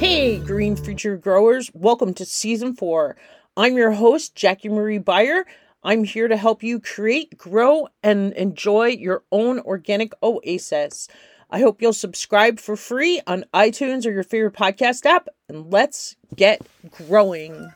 Hey, 0.00 0.38
Green 0.38 0.76
Future 0.76 1.18
Growers, 1.18 1.70
welcome 1.74 2.14
to 2.14 2.24
season 2.24 2.74
four. 2.74 3.18
I'm 3.54 3.76
your 3.76 3.90
host, 3.90 4.34
Jackie 4.34 4.70
Marie 4.70 4.96
Beyer. 4.96 5.44
I'm 5.84 6.04
here 6.04 6.26
to 6.26 6.38
help 6.38 6.62
you 6.62 6.80
create, 6.80 7.36
grow, 7.36 7.86
and 8.02 8.32
enjoy 8.32 8.86
your 8.86 9.24
own 9.30 9.60
organic 9.60 10.14
oasis. 10.22 11.06
I 11.50 11.60
hope 11.60 11.82
you'll 11.82 11.92
subscribe 11.92 12.60
for 12.60 12.76
free 12.76 13.20
on 13.26 13.44
iTunes 13.52 14.06
or 14.06 14.10
your 14.10 14.22
favorite 14.22 14.54
podcast 14.54 15.04
app, 15.04 15.28
and 15.50 15.70
let's 15.70 16.16
get 16.34 16.62
growing. 16.90 17.70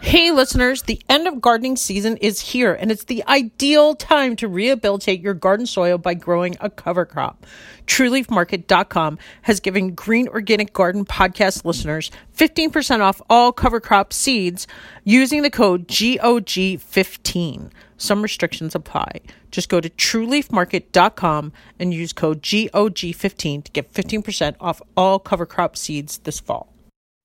Hey, 0.00 0.30
listeners, 0.30 0.82
the 0.82 1.02
end 1.08 1.26
of 1.26 1.40
gardening 1.40 1.74
season 1.74 2.18
is 2.18 2.40
here, 2.40 2.72
and 2.72 2.92
it's 2.92 3.02
the 3.02 3.24
ideal 3.26 3.96
time 3.96 4.36
to 4.36 4.46
rehabilitate 4.46 5.20
your 5.20 5.34
garden 5.34 5.66
soil 5.66 5.98
by 5.98 6.14
growing 6.14 6.56
a 6.60 6.70
cover 6.70 7.04
crop. 7.04 7.44
TrueLeafMarket.com 7.88 9.18
has 9.42 9.58
given 9.58 9.96
Green 9.96 10.28
Organic 10.28 10.72
Garden 10.72 11.04
podcast 11.04 11.64
listeners 11.64 12.12
15% 12.36 13.00
off 13.00 13.20
all 13.28 13.50
cover 13.50 13.80
crop 13.80 14.12
seeds 14.12 14.68
using 15.02 15.42
the 15.42 15.50
code 15.50 15.88
GOG15. 15.88 17.70
Some 17.96 18.22
restrictions 18.22 18.76
apply. 18.76 19.20
Just 19.50 19.68
go 19.68 19.80
to 19.80 19.90
TrueLeafMarket.com 19.90 21.52
and 21.80 21.92
use 21.92 22.12
code 22.12 22.42
GOG15 22.42 23.64
to 23.64 23.72
get 23.72 23.92
15% 23.92 24.54
off 24.60 24.80
all 24.96 25.18
cover 25.18 25.44
crop 25.44 25.76
seeds 25.76 26.18
this 26.18 26.38
fall. 26.38 26.72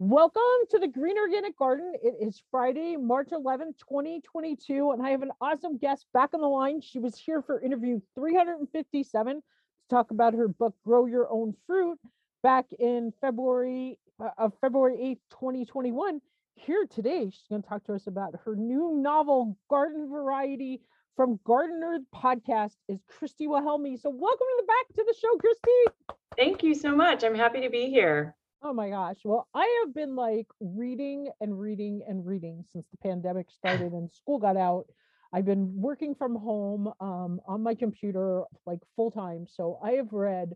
Welcome 0.06 0.68
to 0.72 0.80
the 0.80 0.88
Green 0.90 1.18
Organic 1.18 1.58
Garden. 1.58 1.94
It 2.04 2.16
is 2.20 2.44
Friday, 2.52 2.98
March 2.98 3.30
11th, 3.32 3.78
2022, 3.80 4.92
and 4.92 5.02
I 5.02 5.12
have 5.12 5.22
an 5.22 5.32
awesome 5.40 5.78
guest 5.78 6.08
back 6.14 6.32
on 6.34 6.42
the 6.42 6.48
line. 6.48 6.82
She 6.82 7.00
was 7.00 7.18
here 7.18 7.42
for 7.42 7.62
interview 7.62 8.02
357 8.14 9.36
to 9.36 9.42
talk 9.90 10.12
about 10.12 10.34
her 10.34 10.50
book 10.50 10.76
Grow 10.84 11.06
Your 11.06 11.32
Own 11.32 11.56
Fruit 11.66 11.98
back 12.44 12.66
in 12.78 13.14
February 13.22 13.98
uh, 14.22 14.32
of 14.38 14.52
February 14.60 14.98
8th, 14.98 15.40
2021. 15.40 16.20
Here 16.56 16.86
today, 16.92 17.30
she's 17.30 17.48
going 17.50 17.64
to 17.64 17.70
talk 17.70 17.86
to 17.86 17.94
us 17.94 18.08
about 18.08 18.34
her 18.44 18.58
new 18.58 19.00
novel 19.02 19.58
Garden 19.70 20.10
Variety 20.10 20.82
from 21.16 21.40
Gardenerd 21.48 22.04
podcast 22.14 22.76
is 22.90 23.00
Christy 23.08 23.48
Wilhelmi. 23.48 23.98
So 23.98 24.10
welcome 24.10 24.48
to 24.50 24.58
the 24.58 24.68
back 24.68 24.96
to 24.98 25.06
the 25.08 25.16
show, 25.18 25.38
Christy. 25.38 26.18
Thank 26.36 26.62
you 26.62 26.76
so 26.76 26.94
much. 26.94 27.24
I'm 27.24 27.36
happy 27.36 27.62
to 27.62 27.70
be 27.70 27.90
here. 27.90 28.36
Oh 28.66 28.72
my 28.74 28.90
gosh. 28.90 29.18
Well, 29.26 29.48
I 29.54 29.84
have 29.84 29.94
been 29.94 30.16
like 30.16 30.48
reading 30.62 31.30
and 31.42 31.60
reading 31.60 32.02
and 32.08 32.26
reading 32.26 32.64
since 32.72 32.86
the 32.90 32.98
pandemic 32.98 33.52
started 33.52 33.92
and 33.92 34.10
school 34.10 34.40
got 34.40 34.56
out. 34.56 34.86
I've 35.34 35.44
been 35.44 35.74
working 35.76 36.16
from 36.16 36.36
home 36.36 36.94
um, 37.02 37.42
on 37.46 37.62
my 37.62 37.76
computer 37.76 38.44
like 38.66 38.80
full 38.96 39.12
time. 39.12 39.48
So 39.50 39.80
I 39.84 39.94
have 39.94 40.14
read 40.14 40.54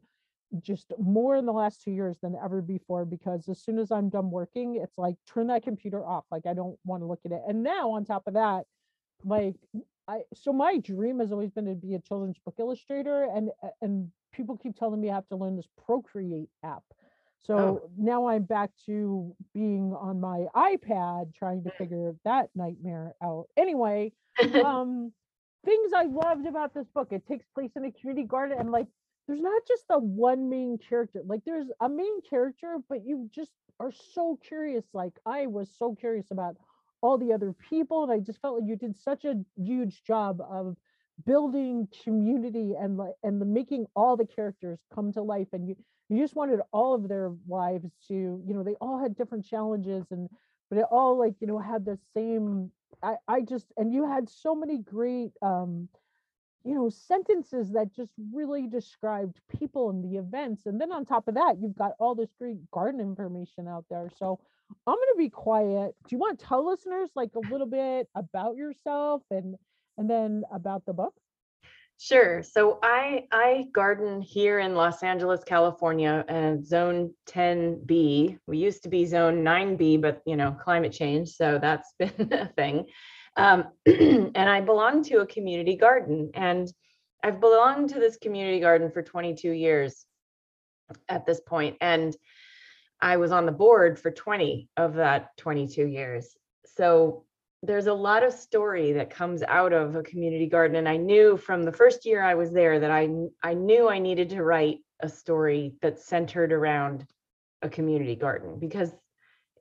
just 0.61 0.93
more 0.97 1.35
in 1.35 1.45
the 1.45 1.51
last 1.51 1.81
two 1.81 1.91
years 1.91 2.15
than 2.21 2.37
ever 2.41 2.61
before 2.61 3.03
because 3.03 3.49
as 3.49 3.59
soon 3.61 3.77
as 3.77 3.91
I'm 3.91 4.07
done 4.07 4.31
working, 4.31 4.79
it's 4.81 4.97
like 4.97 5.17
turn 5.27 5.47
that 5.47 5.63
computer 5.63 6.05
off. 6.05 6.23
Like 6.31 6.45
I 6.45 6.53
don't 6.53 6.79
want 6.85 7.01
to 7.01 7.07
look 7.07 7.19
at 7.25 7.33
it. 7.33 7.41
And 7.45 7.61
now 7.61 7.91
on 7.91 8.05
top 8.05 8.27
of 8.27 8.35
that, 8.35 8.63
like 9.25 9.55
I 10.07 10.21
so 10.33 10.53
my 10.53 10.77
dream 10.77 11.19
has 11.19 11.33
always 11.33 11.51
been 11.51 11.65
to 11.65 11.75
be 11.75 11.95
a 11.95 11.99
children's 11.99 12.37
book 12.45 12.55
illustrator 12.57 13.23
and 13.23 13.49
and 13.81 14.09
people 14.31 14.55
keep 14.55 14.77
telling 14.77 15.01
me 15.01 15.09
I 15.09 15.15
have 15.15 15.27
to 15.27 15.35
learn 15.35 15.57
this 15.57 15.67
Procreate 15.85 16.49
app 16.63 16.83
so 17.43 17.57
oh. 17.57 17.89
now 17.97 18.27
I'm 18.27 18.43
back 18.43 18.71
to 18.87 19.33
being 19.53 19.93
on 19.99 20.19
my 20.19 20.45
iPad 20.55 21.33
trying 21.33 21.63
to 21.63 21.71
figure 21.77 22.13
that 22.25 22.49
nightmare 22.55 23.13
out. 23.23 23.47
Anyway, 23.55 24.11
um, 24.65 25.11
things 25.65 25.91
I 25.95 26.03
loved 26.03 26.45
about 26.45 26.73
this 26.73 26.87
book. 26.93 27.09
It 27.11 27.25
takes 27.27 27.45
place 27.53 27.71
in 27.75 27.85
a 27.85 27.91
community 27.91 28.27
garden 28.27 28.57
and 28.59 28.71
like 28.71 28.87
there's 29.27 29.41
not 29.41 29.61
just 29.67 29.83
the 29.89 29.99
one 29.99 30.49
main 30.49 30.77
character. 30.77 31.21
Like 31.25 31.41
there's 31.45 31.67
a 31.81 31.89
main 31.89 32.21
character, 32.21 32.77
but 32.87 33.05
you 33.05 33.29
just 33.33 33.51
are 33.79 33.91
so 34.13 34.39
curious. 34.47 34.85
Like 34.93 35.13
I 35.25 35.47
was 35.47 35.69
so 35.77 35.95
curious 35.95 36.31
about 36.31 36.55
all 37.01 37.17
the 37.17 37.33
other 37.33 37.53
people 37.69 38.03
and 38.03 38.11
I 38.11 38.19
just 38.19 38.41
felt 38.41 38.59
like 38.59 38.67
you 38.67 38.75
did 38.75 38.97
such 38.97 39.25
a 39.25 39.35
huge 39.55 40.03
job 40.03 40.41
of 40.41 40.75
building 41.25 41.87
community 42.03 42.73
and 42.79 42.97
like 42.97 43.13
and 43.23 43.41
the 43.41 43.45
making 43.45 43.85
all 43.95 44.15
the 44.15 44.25
characters 44.25 44.79
come 44.93 45.11
to 45.13 45.21
life 45.21 45.47
and 45.51 45.67
you 45.67 45.75
you 46.09 46.21
just 46.21 46.35
wanted 46.35 46.59
all 46.71 46.93
of 46.93 47.07
their 47.07 47.31
lives 47.47 47.91
to 48.07 48.13
you 48.13 48.53
know 48.53 48.63
they 48.63 48.75
all 48.75 48.99
had 48.99 49.15
different 49.15 49.45
challenges 49.45 50.05
and 50.11 50.29
but 50.69 50.79
it 50.79 50.85
all 50.91 51.17
like 51.17 51.35
you 51.39 51.47
know 51.47 51.59
had 51.59 51.85
the 51.85 51.97
same 52.13 52.71
i 53.03 53.15
i 53.27 53.41
just 53.41 53.67
and 53.77 53.93
you 53.93 54.07
had 54.07 54.29
so 54.29 54.55
many 54.55 54.77
great 54.77 55.31
um 55.41 55.87
you 56.63 56.73
know 56.75 56.89
sentences 56.89 57.71
that 57.71 57.93
just 57.93 58.11
really 58.33 58.67
described 58.67 59.39
people 59.57 59.89
and 59.89 60.03
the 60.03 60.17
events 60.17 60.65
and 60.65 60.79
then 60.79 60.91
on 60.91 61.05
top 61.05 61.27
of 61.27 61.35
that 61.35 61.55
you've 61.61 61.77
got 61.77 61.93
all 61.99 62.15
this 62.15 62.33
great 62.39 62.59
garden 62.71 62.99
information 62.99 63.67
out 63.67 63.85
there 63.89 64.09
so 64.17 64.39
i'm 64.85 64.95
going 64.95 65.07
to 65.13 65.17
be 65.17 65.29
quiet. 65.29 65.95
Do 66.07 66.15
you 66.15 66.17
want 66.17 66.39
to 66.39 66.45
tell 66.45 66.65
listeners 66.65 67.09
like 67.15 67.31
a 67.35 67.51
little 67.51 67.67
bit 67.67 68.09
about 68.15 68.57
yourself 68.57 69.23
and 69.31 69.55
and 69.97 70.09
then 70.09 70.43
about 70.51 70.85
the 70.85 70.93
book 70.93 71.13
Sure. 71.99 72.43
So 72.43 72.77
I 72.83 73.25
I 73.31 73.65
garden 73.73 74.21
here 74.21 74.59
in 74.59 74.75
Los 74.75 75.01
Angeles, 75.01 75.43
California, 75.43 76.23
and 76.27 76.65
zone 76.65 77.11
10B. 77.27 78.37
We 78.45 78.57
used 78.57 78.83
to 78.83 78.89
be 78.89 79.05
zone 79.05 79.43
9B, 79.43 80.01
but 80.01 80.21
you 80.25 80.35
know, 80.35 80.51
climate 80.51 80.91
change, 80.91 81.29
so 81.29 81.57
that's 81.59 81.93
been 81.99 82.31
a 82.31 82.47
thing. 82.49 82.85
Um, 83.35 83.65
and 83.85 84.37
I 84.37 84.61
belong 84.61 85.03
to 85.05 85.21
a 85.21 85.27
community 85.27 85.75
garden, 85.75 86.29
and 86.35 86.71
I've 87.23 87.39
belonged 87.39 87.89
to 87.89 87.99
this 87.99 88.17
community 88.17 88.59
garden 88.59 88.91
for 88.91 89.01
22 89.01 89.51
years 89.51 90.05
at 91.09 91.25
this 91.25 91.39
point, 91.39 91.77
and 91.81 92.15
I 93.01 93.17
was 93.17 93.31
on 93.31 93.47
the 93.47 93.51
board 93.51 93.99
for 93.99 94.11
20 94.11 94.69
of 94.77 94.95
that 94.95 95.35
22 95.37 95.87
years. 95.87 96.35
So 96.65 97.25
there's 97.63 97.87
a 97.87 97.93
lot 97.93 98.23
of 98.23 98.33
story 98.33 98.93
that 98.93 99.09
comes 99.09 99.41
out 99.43 99.73
of 99.73 99.95
a 99.95 100.03
community 100.03 100.47
garden 100.47 100.77
and 100.77 100.87
i 100.87 100.97
knew 100.97 101.37
from 101.37 101.63
the 101.63 101.71
first 101.71 102.05
year 102.05 102.21
i 102.21 102.35
was 102.35 102.51
there 102.51 102.79
that 102.79 102.91
i 102.91 103.09
i 103.43 103.53
knew 103.53 103.89
i 103.89 103.99
needed 103.99 104.29
to 104.29 104.43
write 104.43 104.79
a 104.99 105.09
story 105.09 105.73
that's 105.81 106.05
centered 106.05 106.51
around 106.51 107.05
a 107.61 107.69
community 107.69 108.15
garden 108.15 108.59
because 108.59 108.91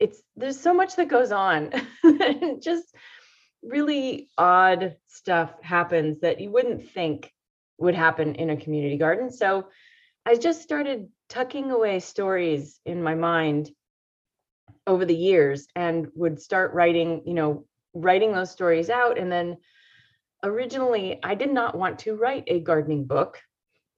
it's 0.01 0.23
there's 0.37 0.61
so 0.61 0.75
much 0.75 0.97
that 0.97 1.09
goes 1.09 1.33
on 1.33 1.71
just 2.63 2.95
really 3.63 4.29
odd 4.37 4.97
stuff 5.09 5.53
happens 5.63 6.21
that 6.21 6.41
you 6.41 6.51
wouldn't 6.51 6.91
think 6.91 7.33
would 7.79 7.95
happen 7.95 8.35
in 8.37 8.51
a 8.51 8.57
community 8.57 8.97
garden. 8.97 9.31
So 9.31 9.69
i 10.25 10.37
just 10.37 10.63
started 10.63 11.09
tucking 11.29 11.71
away 11.71 12.01
stories 12.01 12.81
in 12.85 13.03
my 13.03 13.15
mind 13.15 13.71
over 14.87 15.05
the 15.05 15.17
years 15.17 15.67
and 15.75 16.09
would 16.15 16.41
start 16.41 16.75
writing 16.75 17.23
you 17.27 17.35
know 17.35 17.65
writing 18.01 18.33
those 18.33 18.51
stories 18.51 18.91
out. 18.91 19.19
And 19.19 19.31
then 19.31 19.57
originally, 20.43 21.19
I 21.23 21.35
did 21.35 21.53
not 21.53 21.77
want 21.77 21.99
to 22.01 22.15
write 22.17 22.45
a 22.47 22.61
gardening 22.61 23.05
book. 23.05 23.41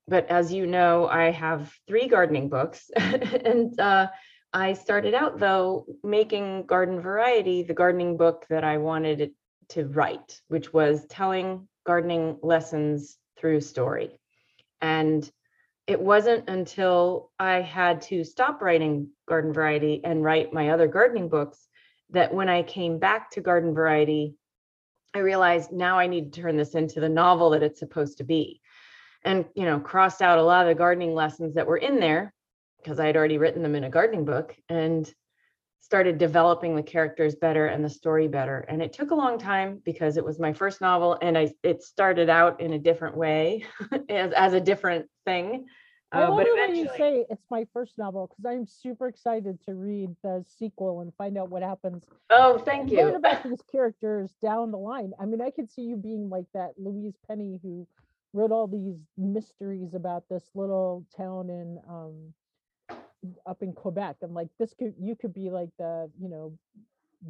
But 0.07 0.27
as 0.31 0.53
you 0.53 0.67
know, 0.67 1.07
I 1.07 1.31
have 1.31 1.73
three 1.87 2.09
gardening 2.09 2.49
books. 2.49 2.91
and 2.97 3.79
uh, 3.79 4.09
I 4.53 4.73
started 4.73 5.15
out, 5.15 5.39
though, 5.39 5.87
making 6.03 6.65
Garden 6.67 7.01
Variety 7.01 7.63
the 7.63 7.75
gardening 7.75 8.17
book 8.17 8.47
that 8.49 8.65
I 8.65 8.79
wanted 8.79 9.33
to 9.71 9.85
write, 9.87 10.41
which 10.49 10.73
was 10.73 11.05
telling 11.07 11.69
gardening 11.85 12.39
lessons 12.43 13.19
through 13.37 13.61
story. 13.61 14.19
And 14.81 15.31
it 15.87 16.01
wasn't 16.01 16.49
until 16.49 17.31
I 17.39 17.61
had 17.61 18.03
to 18.03 18.25
stop 18.25 18.63
writing 18.63 19.09
Garden 19.27 19.53
Variety 19.53 20.03
and 20.05 20.23
write 20.23 20.53
my 20.53 20.71
other 20.71 20.87
gardening 20.87 21.29
books 21.29 21.68
that 22.11 22.33
when 22.33 22.49
I 22.49 22.63
came 22.63 22.99
back 22.99 23.31
to 23.33 23.41
Garden 23.41 23.75
Variety, 23.75 24.35
I 25.15 25.21
realized 25.21 25.73
now 25.73 25.99
I 25.99 26.07
need 26.07 26.33
to 26.33 26.41
turn 26.41 26.57
this 26.57 26.75
into 26.75 27.01
the 27.01 27.09
novel 27.09 27.51
that 27.51 27.63
it's 27.63 27.79
supposed 27.79 28.19
to 28.19 28.25
be. 28.25 28.61
And, 29.25 29.47
you 29.55 29.65
know, 29.65 29.81
crossed 29.81 30.23
out 30.23 30.39
a 30.39 30.43
lot 30.43 30.63
of 30.63 30.69
the 30.69 30.79
gardening 30.79 31.15
lessons 31.15 31.55
that 31.55 31.67
were 31.67 31.77
in 31.77 31.99
there 31.99 32.33
because 32.79 33.01
I 33.01 33.07
had 33.07 33.17
already 33.17 33.39
written 33.39 33.63
them 33.63 33.75
in 33.75 33.85
a 33.85 33.91
gardening 33.91 34.25
book 34.25 34.57
and 34.69 35.13
started 35.81 36.19
developing 36.19 36.77
the 36.77 36.83
characters 36.83 37.35
better 37.35 37.67
and 37.67 37.85
the 37.85 37.89
story 37.91 38.29
better. 38.29 38.59
And 38.69 38.83
it 38.83 38.93
took 38.93 39.11
a 39.11 39.15
long 39.15 39.39
time 39.39 39.81
because 39.85 40.17
it 40.17 40.25
was 40.25 40.39
my 40.39 40.53
first 40.53 40.81
novel 40.81 41.19
and 41.23 41.37
I 41.37 41.53
it 41.63 41.83
started 41.83 42.29
out 42.29 42.61
in 42.61 42.75
a 42.75 42.79
different 42.79 43.17
way 43.17 43.65
as, 44.09 44.33
as 44.33 44.53
a 44.53 44.61
different 44.61 45.07
thing. 45.25 45.67
I 46.13 46.23
uh, 46.23 46.31
love 46.31 46.41
it 46.41 46.55
when 46.55 46.75
you 46.75 46.89
say 46.97 47.27
it's 47.29 47.45
my 47.51 47.67
first 47.73 47.99
novel 47.99 48.29
because 48.29 48.45
I'm 48.47 48.67
super 48.67 49.09
excited 49.09 49.63
to 49.65 49.75
read 49.75 50.11
the 50.23 50.45
sequel 50.59 51.01
and 51.01 51.13
find 51.17 51.37
out 51.37 51.51
what 51.51 51.63
happens. 51.63 52.05
Oh, 52.31 52.59
thank 52.59 52.91
you. 52.91 52.99
Learn 52.99 53.17
about 53.17 53.45
these 53.45 53.61
characters 53.71 54.33
down 54.41 54.71
the 54.71 54.79
line. 54.79 55.13
I 55.21 55.27
mean, 55.27 55.43
I 55.43 55.51
could 55.51 55.71
see 55.71 55.83
you 55.83 55.97
being 55.97 56.31
like 56.31 56.47
that 56.55 56.73
Louise 56.79 57.17
Penny 57.27 57.59
who 57.63 57.87
wrote 58.33 58.53
all 58.53 58.67
these 58.67 58.97
mysteries 59.17 59.95
about 59.95 60.25
this 60.29 60.45
little 60.55 61.05
town 61.17 61.51
in 61.51 61.79
um 61.89 62.33
up 63.47 63.63
in 63.63 63.73
Quebec, 63.73 64.17
and 64.23 64.33
like 64.33 64.49
this 64.59 64.75
could 64.79 64.95
you 65.01 65.15
could 65.15 65.35
be 65.35 65.51
like 65.51 65.71
the 65.79 66.11
you 66.21 66.29
know 66.29 66.53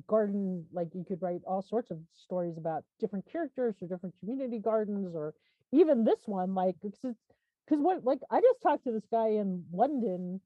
garden 0.07 0.67
like 0.73 0.89
you 0.95 1.05
could 1.05 1.21
write 1.23 1.41
all 1.47 1.63
sorts 1.63 1.91
of 1.91 1.99
stories 2.15 2.59
about 2.59 2.85
different 3.01 3.25
characters 3.31 3.75
or 3.81 3.89
different 3.89 4.15
community 4.21 4.59
gardens 4.59 5.15
or 5.15 5.35
even 5.73 6.05
this 6.05 6.21
one 6.27 6.55
like 6.55 6.75
because 6.83 7.05
it's 7.05 7.35
because 7.69 7.83
what 7.83 8.05
like 8.05 8.21
I 8.31 8.41
just 8.41 8.63
talked 8.63 8.85
to 8.85 8.93
this 8.93 9.07
guy 9.11 9.29
in 9.29 9.65
London 9.73 10.41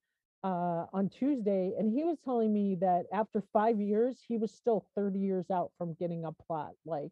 uh, 0.45 0.87
on 0.93 1.09
Tuesday, 1.09 1.73
and 1.79 1.93
he 1.93 2.05
was 2.05 2.19
telling 2.25 2.53
me 2.53 2.77
that 2.81 3.05
after 3.13 3.43
five 3.53 3.81
years, 3.81 4.19
he 4.27 4.39
was 4.39 4.51
still 4.53 4.87
30 4.97 5.19
years 5.19 5.47
out 5.51 5.71
from 5.79 5.95
getting 5.95 6.25
a 6.25 6.33
plot. 6.33 6.73
Like 6.85 7.11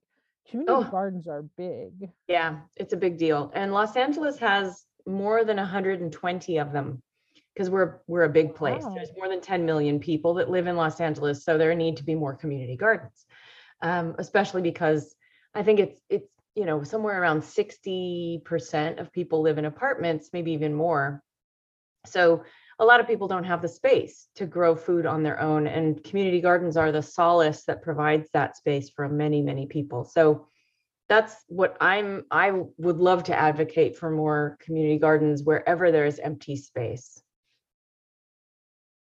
community 0.51 0.73
Oh. 0.87 0.91
gardens 0.91 1.29
are 1.29 1.43
big. 1.57 2.11
Yeah, 2.27 2.61
it's 2.77 2.93
a 2.93 2.97
big 2.97 3.19
deal. 3.19 3.53
And 3.55 3.73
Los 3.73 3.97
Angeles 3.97 4.39
has 4.39 4.85
more 5.07 5.45
than 5.45 5.57
120 5.59 6.59
of 6.59 6.73
them 6.73 7.03
because 7.55 7.71
we're 7.71 8.01
we're 8.07 8.25
a 8.25 8.29
big 8.29 8.55
place. 8.55 8.83
Wow. 8.83 8.95
There's 8.95 9.11
more 9.17 9.29
than 9.29 9.41
10 9.41 9.65
million 9.65 10.01
people 10.01 10.35
that 10.35 10.51
live 10.51 10.67
in 10.67 10.77
Los 10.77 11.01
Angeles, 11.01 11.45
so 11.45 11.57
there 11.57 11.75
need 11.75 11.97
to 11.99 12.05
be 12.05 12.15
more 12.15 12.35
community 12.35 12.77
gardens. 12.77 13.27
Um, 13.83 14.15
especially 14.19 14.63
because 14.63 15.15
I 15.55 15.63
think 15.63 15.79
it's 15.81 16.01
it's 16.09 16.29
you 16.55 16.65
know 16.65 16.83
somewhere 16.83 17.21
around 17.21 17.43
60% 17.43 19.01
of 19.01 19.13
people 19.13 19.43
live 19.43 19.59
in 19.59 19.65
apartments, 19.65 20.31
maybe 20.33 20.53
even 20.53 20.75
more. 20.75 21.23
So 22.07 22.45
a 22.79 22.85
lot 22.85 23.01
of 23.01 23.07
people 23.07 23.29
don't 23.29 23.45
have 23.45 23.61
the 23.61 23.69
space 23.69 24.29
to 24.37 24.47
grow 24.47 24.75
food 24.75 25.05
on 25.05 25.23
their 25.23 25.41
own 25.41 25.67
and 25.67 26.03
community 26.03 26.41
gardens 26.41 26.77
are 26.77 26.93
the 26.93 27.03
solace 27.03 27.65
that 27.65 27.83
provides 27.83 28.29
that 28.33 28.57
space 28.57 28.91
for 28.91 29.09
many 29.09 29.43
many 29.43 29.67
people. 29.67 30.05
So 30.05 30.47
that's 31.09 31.35
what 31.49 31.77
I'm 31.81 32.25
I 32.31 32.53
would 32.79 32.99
love 32.99 33.25
to 33.25 33.39
advocate 33.39 33.97
for 33.97 34.11
more 34.11 34.57
community 34.61 34.99
gardens 34.99 35.43
wherever 35.43 35.91
there 35.91 36.07
is 36.07 36.19
empty 36.19 36.57
space. 36.57 37.21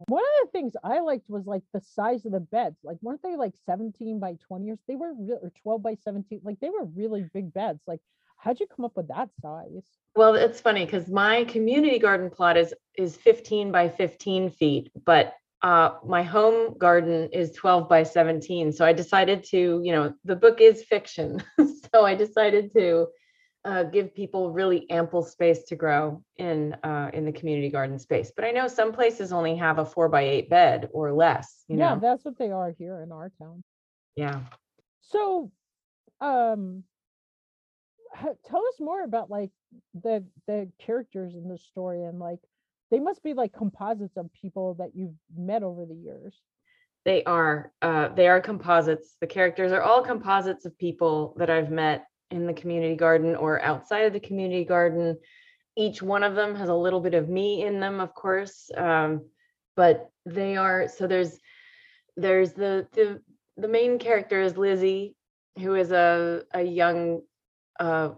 One 0.07 0.23
of 0.23 0.47
the 0.47 0.51
things 0.51 0.73
I 0.83 0.99
liked 0.99 1.29
was 1.29 1.45
like 1.45 1.63
the 1.73 1.81
size 1.81 2.25
of 2.25 2.31
the 2.31 2.39
beds. 2.39 2.77
Like, 2.83 2.97
weren't 3.01 3.21
they 3.21 3.35
like 3.35 3.53
17 3.65 4.19
by 4.19 4.37
20 4.47 4.71
or 4.71 4.77
They 4.87 4.95
were 4.95 5.13
real 5.13 5.39
or 5.41 5.51
12 5.61 5.83
by 5.83 5.95
17. 5.95 6.41
Like, 6.43 6.59
they 6.59 6.69
were 6.69 6.85
really 6.85 7.29
big 7.33 7.53
beds. 7.53 7.81
Like, 7.87 7.99
how'd 8.37 8.59
you 8.59 8.67
come 8.67 8.85
up 8.85 8.95
with 8.95 9.07
that 9.09 9.29
size? 9.41 9.83
Well, 10.15 10.35
it's 10.35 10.59
funny 10.59 10.85
because 10.85 11.07
my 11.07 11.45
community 11.45 11.99
garden 11.99 12.29
plot 12.29 12.57
is 12.57 12.73
is 12.97 13.15
15 13.15 13.71
by 13.71 13.87
15 13.87 14.49
feet, 14.49 14.91
but 15.05 15.33
uh, 15.61 15.91
my 16.05 16.23
home 16.23 16.75
garden 16.77 17.29
is 17.31 17.51
12 17.51 17.87
by 17.87 18.03
17. 18.03 18.71
So 18.71 18.83
I 18.83 18.93
decided 18.93 19.43
to, 19.45 19.81
you 19.83 19.91
know, 19.91 20.13
the 20.25 20.35
book 20.35 20.59
is 20.59 20.83
fiction. 20.83 21.41
so 21.93 22.03
I 22.03 22.15
decided 22.15 22.73
to 22.73 23.07
uh, 23.63 23.83
give 23.83 24.13
people 24.15 24.51
really 24.51 24.89
ample 24.89 25.21
space 25.21 25.63
to 25.63 25.75
grow 25.75 26.23
in 26.37 26.73
uh, 26.83 27.11
in 27.13 27.25
the 27.25 27.31
community 27.31 27.69
garden 27.69 27.99
space. 27.99 28.31
But 28.35 28.45
I 28.45 28.51
know 28.51 28.67
some 28.67 28.91
places 28.91 29.31
only 29.31 29.55
have 29.55 29.77
a 29.77 29.85
four 29.85 30.09
by 30.09 30.23
eight 30.23 30.49
bed 30.49 30.89
or 30.93 31.13
less. 31.13 31.63
You 31.67 31.77
yeah, 31.77 31.93
know, 31.93 31.99
that's 32.01 32.25
what 32.25 32.37
they 32.37 32.51
are 32.51 32.73
here 32.77 33.01
in 33.01 33.11
our 33.11 33.31
town. 33.39 33.63
yeah. 34.15 34.39
So, 35.01 35.51
um, 36.21 36.83
tell 38.45 38.65
us 38.67 38.79
more 38.79 39.03
about 39.03 39.29
like 39.29 39.51
the 39.93 40.23
the 40.47 40.69
characters 40.79 41.35
in 41.35 41.47
the 41.47 41.57
story 41.57 42.03
and 42.03 42.19
like 42.19 42.39
they 42.89 42.99
must 42.99 43.23
be 43.23 43.33
like 43.33 43.53
composites 43.53 44.17
of 44.17 44.29
people 44.33 44.73
that 44.75 44.95
you've 44.95 45.15
met 45.35 45.63
over 45.63 45.85
the 45.85 45.95
years. 45.95 46.41
They 47.05 47.23
are. 47.23 47.71
Uh, 47.81 48.09
they 48.09 48.27
are 48.27 48.41
composites. 48.41 49.15
The 49.21 49.27
characters 49.27 49.71
are 49.71 49.81
all 49.81 50.03
composites 50.03 50.65
of 50.65 50.77
people 50.77 51.35
that 51.37 51.49
I've 51.49 51.71
met 51.71 52.05
in 52.31 52.45
the 52.47 52.53
community 52.53 52.95
garden 52.95 53.35
or 53.35 53.61
outside 53.61 54.05
of 54.05 54.13
the 54.13 54.19
community 54.19 54.63
garden. 54.63 55.17
Each 55.77 56.01
one 56.01 56.23
of 56.23 56.35
them 56.35 56.55
has 56.55 56.69
a 56.69 56.75
little 56.75 56.99
bit 56.99 57.13
of 57.13 57.29
me 57.29 57.63
in 57.65 57.79
them, 57.79 57.99
of 57.99 58.13
course. 58.13 58.69
Um, 58.75 59.25
but 59.75 60.09
they 60.25 60.57
are 60.57 60.87
so 60.87 61.07
there's 61.07 61.39
there's 62.17 62.53
the 62.53 62.87
the 62.93 63.21
the 63.57 63.67
main 63.67 63.99
character 63.99 64.41
is 64.41 64.57
Lizzie, 64.57 65.15
who 65.57 65.75
is 65.75 65.91
a 65.91 66.43
a 66.53 66.61
young 66.61 67.21
uh, 67.79 68.09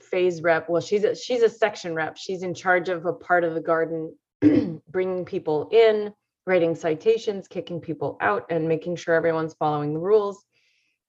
phase 0.00 0.42
rep. 0.42 0.68
Well, 0.68 0.80
she's 0.80 1.04
a 1.04 1.14
she's 1.14 1.42
a 1.42 1.48
section 1.48 1.94
rep. 1.94 2.16
She's 2.16 2.42
in 2.42 2.54
charge 2.54 2.88
of 2.88 3.04
a 3.06 3.12
part 3.12 3.44
of 3.44 3.54
the 3.54 3.60
garden, 3.60 4.16
bringing 4.88 5.24
people 5.24 5.68
in, 5.70 6.12
writing 6.46 6.74
citations, 6.74 7.48
kicking 7.48 7.80
people 7.80 8.16
out, 8.20 8.46
and 8.50 8.68
making 8.68 8.96
sure 8.96 9.14
everyone's 9.14 9.54
following 9.54 9.92
the 9.92 10.00
rules. 10.00 10.45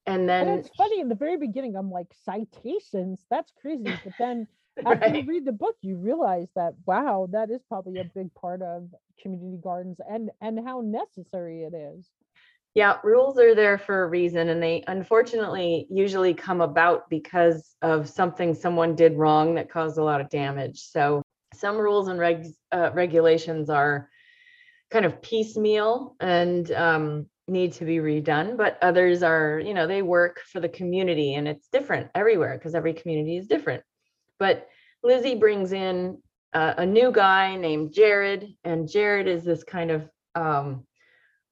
And 0.07 0.30
And 0.39 0.50
then 0.50 0.59
it's 0.59 0.69
funny 0.75 1.01
in 1.01 1.09
the 1.09 1.15
very 1.15 1.38
beginning, 1.38 1.75
I'm 1.75 1.92
like, 1.92 2.07
citations, 2.24 3.19
that's 3.30 3.51
crazy. 3.62 3.83
But 4.04 4.13
then 4.18 4.48
after 4.86 5.15
you 5.15 5.25
read 5.25 5.45
the 5.45 5.51
book, 5.51 5.75
you 5.81 5.98
realize 5.98 6.48
that 6.56 6.74
wow, 6.86 7.27
that 7.31 7.51
is 7.51 7.62
probably 7.68 8.00
a 8.00 8.06
big 8.06 8.33
part 8.33 8.62
of 8.62 8.89
community 9.21 9.57
gardens 9.62 10.00
and 10.09 10.31
and 10.42 10.59
how 10.65 10.81
necessary 10.81 11.63
it 11.63 11.74
is. 11.74 12.07
Yeah, 12.74 12.98
rules 13.04 13.39
are 13.39 13.56
there 13.56 13.80
for 13.80 14.04
a 14.04 14.07
reason, 14.07 14.50
and 14.50 14.62
they 14.62 14.83
unfortunately 14.88 15.88
usually 15.89 16.33
come 16.33 16.62
about 16.62 17.09
because 17.09 17.75
of 17.81 18.07
something 18.07 18.54
someone 18.54 18.95
did 18.95 19.18
wrong 19.18 19.56
that 19.56 19.69
caused 19.69 19.98
a 19.98 20.04
lot 20.04 20.21
of 20.21 20.30
damage. 20.30 20.80
So 20.81 21.24
some 21.54 21.77
rules 21.77 22.07
and 22.07 22.19
regs, 22.19 22.50
uh, 22.71 22.92
regulations 22.94 23.69
are 23.69 24.09
kind 24.92 25.06
of 25.06 25.21
piecemeal 25.21 26.15
and 26.19 26.71
um, 26.71 27.25
need 27.47 27.73
to 27.73 27.85
be 27.85 27.97
redone, 27.97 28.57
but 28.57 28.77
others 28.81 29.23
are, 29.23 29.59
you 29.59 29.73
know, 29.73 29.88
they 29.88 30.01
work 30.01 30.41
for 30.51 30.59
the 30.59 30.69
community, 30.69 31.35
and 31.35 31.47
it's 31.47 31.67
different 31.69 32.09
everywhere 32.13 32.57
because 32.57 32.75
every 32.75 32.94
community 32.94 33.38
is 33.38 33.47
different. 33.47 33.83
But 34.39 34.67
Lizzie 35.03 35.35
brings 35.35 35.71
in 35.71 36.21
uh, 36.53 36.73
a 36.77 36.85
new 36.85 37.11
guy 37.11 37.55
named 37.55 37.94
Jared, 37.94 38.47
and 38.63 38.89
Jared 38.89 39.27
is 39.27 39.44
this 39.44 39.63
kind 39.63 39.91
of 39.91 40.09
um, 40.35 40.85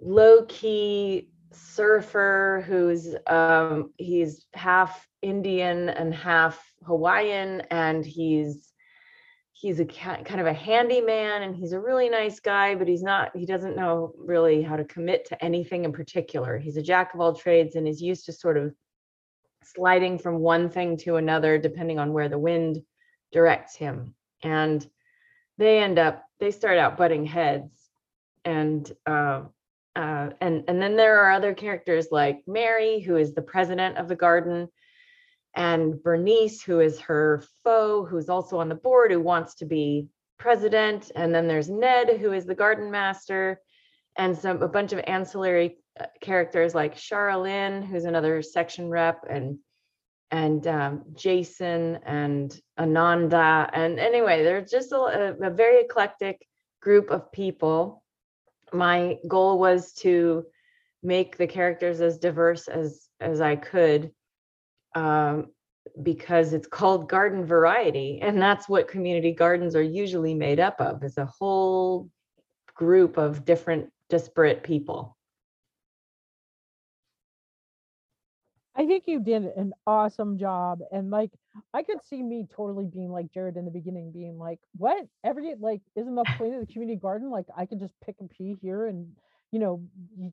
low 0.01 0.45
key 0.47 1.29
surfer 1.55 2.63
who's 2.67 3.15
um 3.27 3.91
he's 3.97 4.45
half 4.53 5.07
Indian 5.21 5.89
and 5.89 6.13
half 6.13 6.61
Hawaiian 6.85 7.61
and 7.71 8.05
he's 8.05 8.73
he's 9.57 9.79
a 9.79 9.85
kind 9.85 10.41
of 10.41 10.47
a 10.47 10.53
handyman 10.53 11.43
and 11.43 11.55
he's 11.55 11.71
a 11.71 11.79
really 11.79 12.09
nice 12.09 12.41
guy 12.41 12.75
but 12.75 12.89
he's 12.89 13.01
not 13.01 13.31
he 13.33 13.45
doesn't 13.45 13.77
know 13.77 14.13
really 14.17 14.61
how 14.61 14.75
to 14.75 14.83
commit 14.83 15.25
to 15.25 15.43
anything 15.43 15.85
in 15.85 15.93
particular. 15.93 16.57
He's 16.57 16.75
a 16.75 16.81
jack 16.81 17.13
of 17.13 17.21
all 17.21 17.33
trades 17.33 17.75
and 17.75 17.87
is 17.87 18.01
used 18.01 18.25
to 18.25 18.33
sort 18.33 18.57
of 18.57 18.73
sliding 19.63 20.19
from 20.19 20.39
one 20.39 20.69
thing 20.69 20.97
to 20.97 21.15
another 21.15 21.57
depending 21.57 21.99
on 21.99 22.11
where 22.11 22.27
the 22.27 22.37
wind 22.37 22.81
directs 23.31 23.75
him. 23.75 24.13
And 24.43 24.85
they 25.57 25.79
end 25.79 25.99
up 25.99 26.25
they 26.41 26.51
start 26.51 26.77
out 26.77 26.97
butting 26.97 27.25
heads 27.25 27.71
and 28.43 28.91
uh, 29.05 29.43
uh, 29.95 30.31
and 30.41 30.65
and 30.67 30.81
then 30.81 30.97
there 30.97 31.23
are 31.23 31.31
other 31.31 31.53
characters 31.53 32.09
like 32.11 32.41
Mary, 32.45 32.99
who 32.99 33.15
is 33.15 33.33
the 33.33 33.41
president 33.41 33.97
of 33.97 34.09
the 34.09 34.15
garden, 34.17 34.67
and 35.55 36.01
Bernice, 36.01 36.61
who 36.61 36.79
is 36.79 36.99
her 37.01 37.43
foe, 37.63 38.05
who's 38.05 38.29
also 38.29 38.59
on 38.59 38.69
the 38.69 38.75
board, 38.75 39.11
who 39.11 39.21
wants 39.21 39.55
to 39.55 39.65
be 39.65 40.07
president. 40.37 41.11
And 41.15 41.33
then 41.33 41.47
there's 41.47 41.69
Ned, 41.69 42.17
who 42.19 42.33
is 42.33 42.45
the 42.45 42.55
garden 42.55 42.91
master, 42.91 43.61
and 44.17 44.37
some 44.37 44.61
a 44.61 44.67
bunch 44.67 44.93
of 44.93 44.99
ancillary 45.07 45.77
uh, 45.99 46.05
characters 46.21 46.75
like 46.75 46.95
Charlene, 46.95 47.85
who's 47.85 48.05
another 48.05 48.41
section 48.41 48.89
rep, 48.89 49.25
and 49.29 49.59
and 50.31 50.67
um, 50.67 51.03
Jason 51.13 51.99
and 52.05 52.59
Ananda. 52.77 53.69
And 53.71 53.99
anyway, 53.99 54.43
they're 54.43 54.65
just 54.65 54.91
a- 54.91 55.37
a 55.41 55.49
very 55.49 55.81
eclectic 55.81 56.45
group 56.81 57.09
of 57.09 57.31
people 57.31 58.03
my 58.73 59.17
goal 59.27 59.59
was 59.59 59.93
to 59.93 60.45
make 61.03 61.37
the 61.37 61.47
characters 61.47 62.01
as 62.01 62.17
diverse 62.17 62.67
as 62.67 63.07
as 63.19 63.41
I 63.41 63.55
could 63.55 64.11
um, 64.95 65.47
because 66.01 66.53
it's 66.53 66.67
called 66.67 67.09
garden 67.09 67.45
variety 67.45 68.19
and 68.21 68.41
that's 68.41 68.67
what 68.67 68.87
community 68.87 69.31
gardens 69.31 69.75
are 69.75 69.83
usually 69.83 70.33
made 70.33 70.59
up 70.59 70.79
of 70.81 71.03
is 71.03 71.17
a 71.17 71.25
whole 71.25 72.09
group 72.73 73.17
of 73.17 73.45
different 73.45 73.89
disparate 74.09 74.63
people 74.63 75.15
I 78.77 78.85
think 78.85 79.05
you 79.07 79.21
did 79.21 79.45
an 79.45 79.73
awesome 79.87 80.37
job. 80.37 80.79
And 80.91 81.09
like 81.09 81.31
I 81.73 81.81
could 81.81 82.03
see 82.03 82.21
me 82.21 82.45
totally 82.53 82.85
being 82.85 83.09
like 83.09 83.31
Jared 83.31 83.55
in 83.55 83.63
the 83.63 83.71
beginning, 83.71 84.11
being 84.11 84.37
like, 84.37 84.59
what? 84.75 85.07
Every 85.23 85.55
like 85.57 85.81
isn't 85.95 86.13
the 86.13 86.25
point 86.37 86.55
of 86.55 86.59
the 86.59 86.71
community 86.71 86.99
garden? 86.99 87.31
Like 87.31 87.45
I 87.55 87.65
could 87.65 87.79
just 87.79 87.93
pick 88.03 88.15
a 88.19 88.27
pea 88.27 88.57
here 88.61 88.87
and 88.87 89.07
you 89.51 89.59
know, 89.59 89.81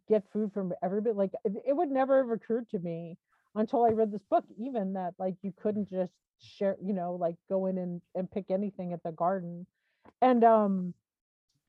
get 0.09 0.25
food 0.33 0.52
from 0.52 0.73
everybody. 0.83 1.14
Like 1.14 1.31
it 1.45 1.76
would 1.76 1.90
never 1.90 2.23
have 2.23 2.31
occurred 2.31 2.69
to 2.71 2.81
me 2.81 3.16
until 3.54 3.85
I 3.85 3.90
read 3.90 4.12
this 4.12 4.25
book, 4.30 4.44
even 4.59 4.94
that 4.94 5.14
like 5.18 5.35
you 5.42 5.52
couldn't 5.61 5.90
just 5.90 6.12
share, 6.40 6.76
you 6.82 6.92
know, 6.92 7.14
like 7.14 7.37
go 7.49 7.66
in 7.66 7.78
and, 7.78 8.00
and 8.14 8.30
pick 8.30 8.47
anything 8.50 8.92
at 8.92 9.02
the 9.02 9.12
garden. 9.12 9.66
And 10.21 10.44
um 10.44 10.94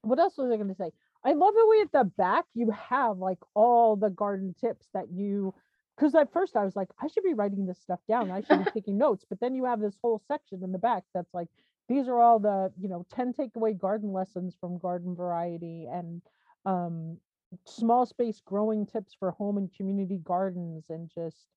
what 0.01 0.19
else 0.19 0.37
was 0.37 0.51
I 0.51 0.57
gonna 0.57 0.75
say? 0.75 0.91
I 1.25 1.33
love 1.33 1.53
the 1.53 1.67
way 1.67 1.81
at 1.81 1.91
the 1.91 2.03
back 2.17 2.45
you 2.53 2.71
have 2.71 3.17
like 3.17 3.39
all 3.53 3.95
the 3.95 4.09
garden 4.09 4.55
tips 4.59 4.87
that 4.93 5.11
you 5.11 5.53
because 5.95 6.15
at 6.15 6.33
first 6.33 6.55
I 6.55 6.65
was 6.65 6.75
like, 6.75 6.89
I 7.01 7.07
should 7.07 7.23
be 7.23 7.33
writing 7.33 7.65
this 7.65 7.79
stuff 7.79 7.99
down. 8.07 8.31
I 8.31 8.41
should 8.41 8.63
be 8.65 8.71
taking 8.73 8.97
notes. 8.97 9.25
But 9.27 9.39
then 9.39 9.55
you 9.55 9.65
have 9.65 9.79
this 9.79 9.97
whole 10.01 10.21
section 10.27 10.63
in 10.63 10.71
the 10.71 10.79
back 10.79 11.03
that's 11.13 11.33
like, 11.33 11.47
these 11.87 12.07
are 12.07 12.19
all 12.19 12.39
the, 12.39 12.71
you 12.79 12.89
know, 12.89 13.05
10 13.13 13.33
takeaway 13.33 13.77
garden 13.77 14.11
lessons 14.11 14.55
from 14.59 14.79
garden 14.79 15.15
variety 15.15 15.87
and 15.91 16.21
um, 16.65 17.17
small 17.65 18.05
space 18.05 18.41
growing 18.43 18.85
tips 18.85 19.15
for 19.17 19.31
home 19.31 19.57
and 19.57 19.73
community 19.75 20.19
gardens 20.23 20.85
and 20.89 21.11
just 21.13 21.47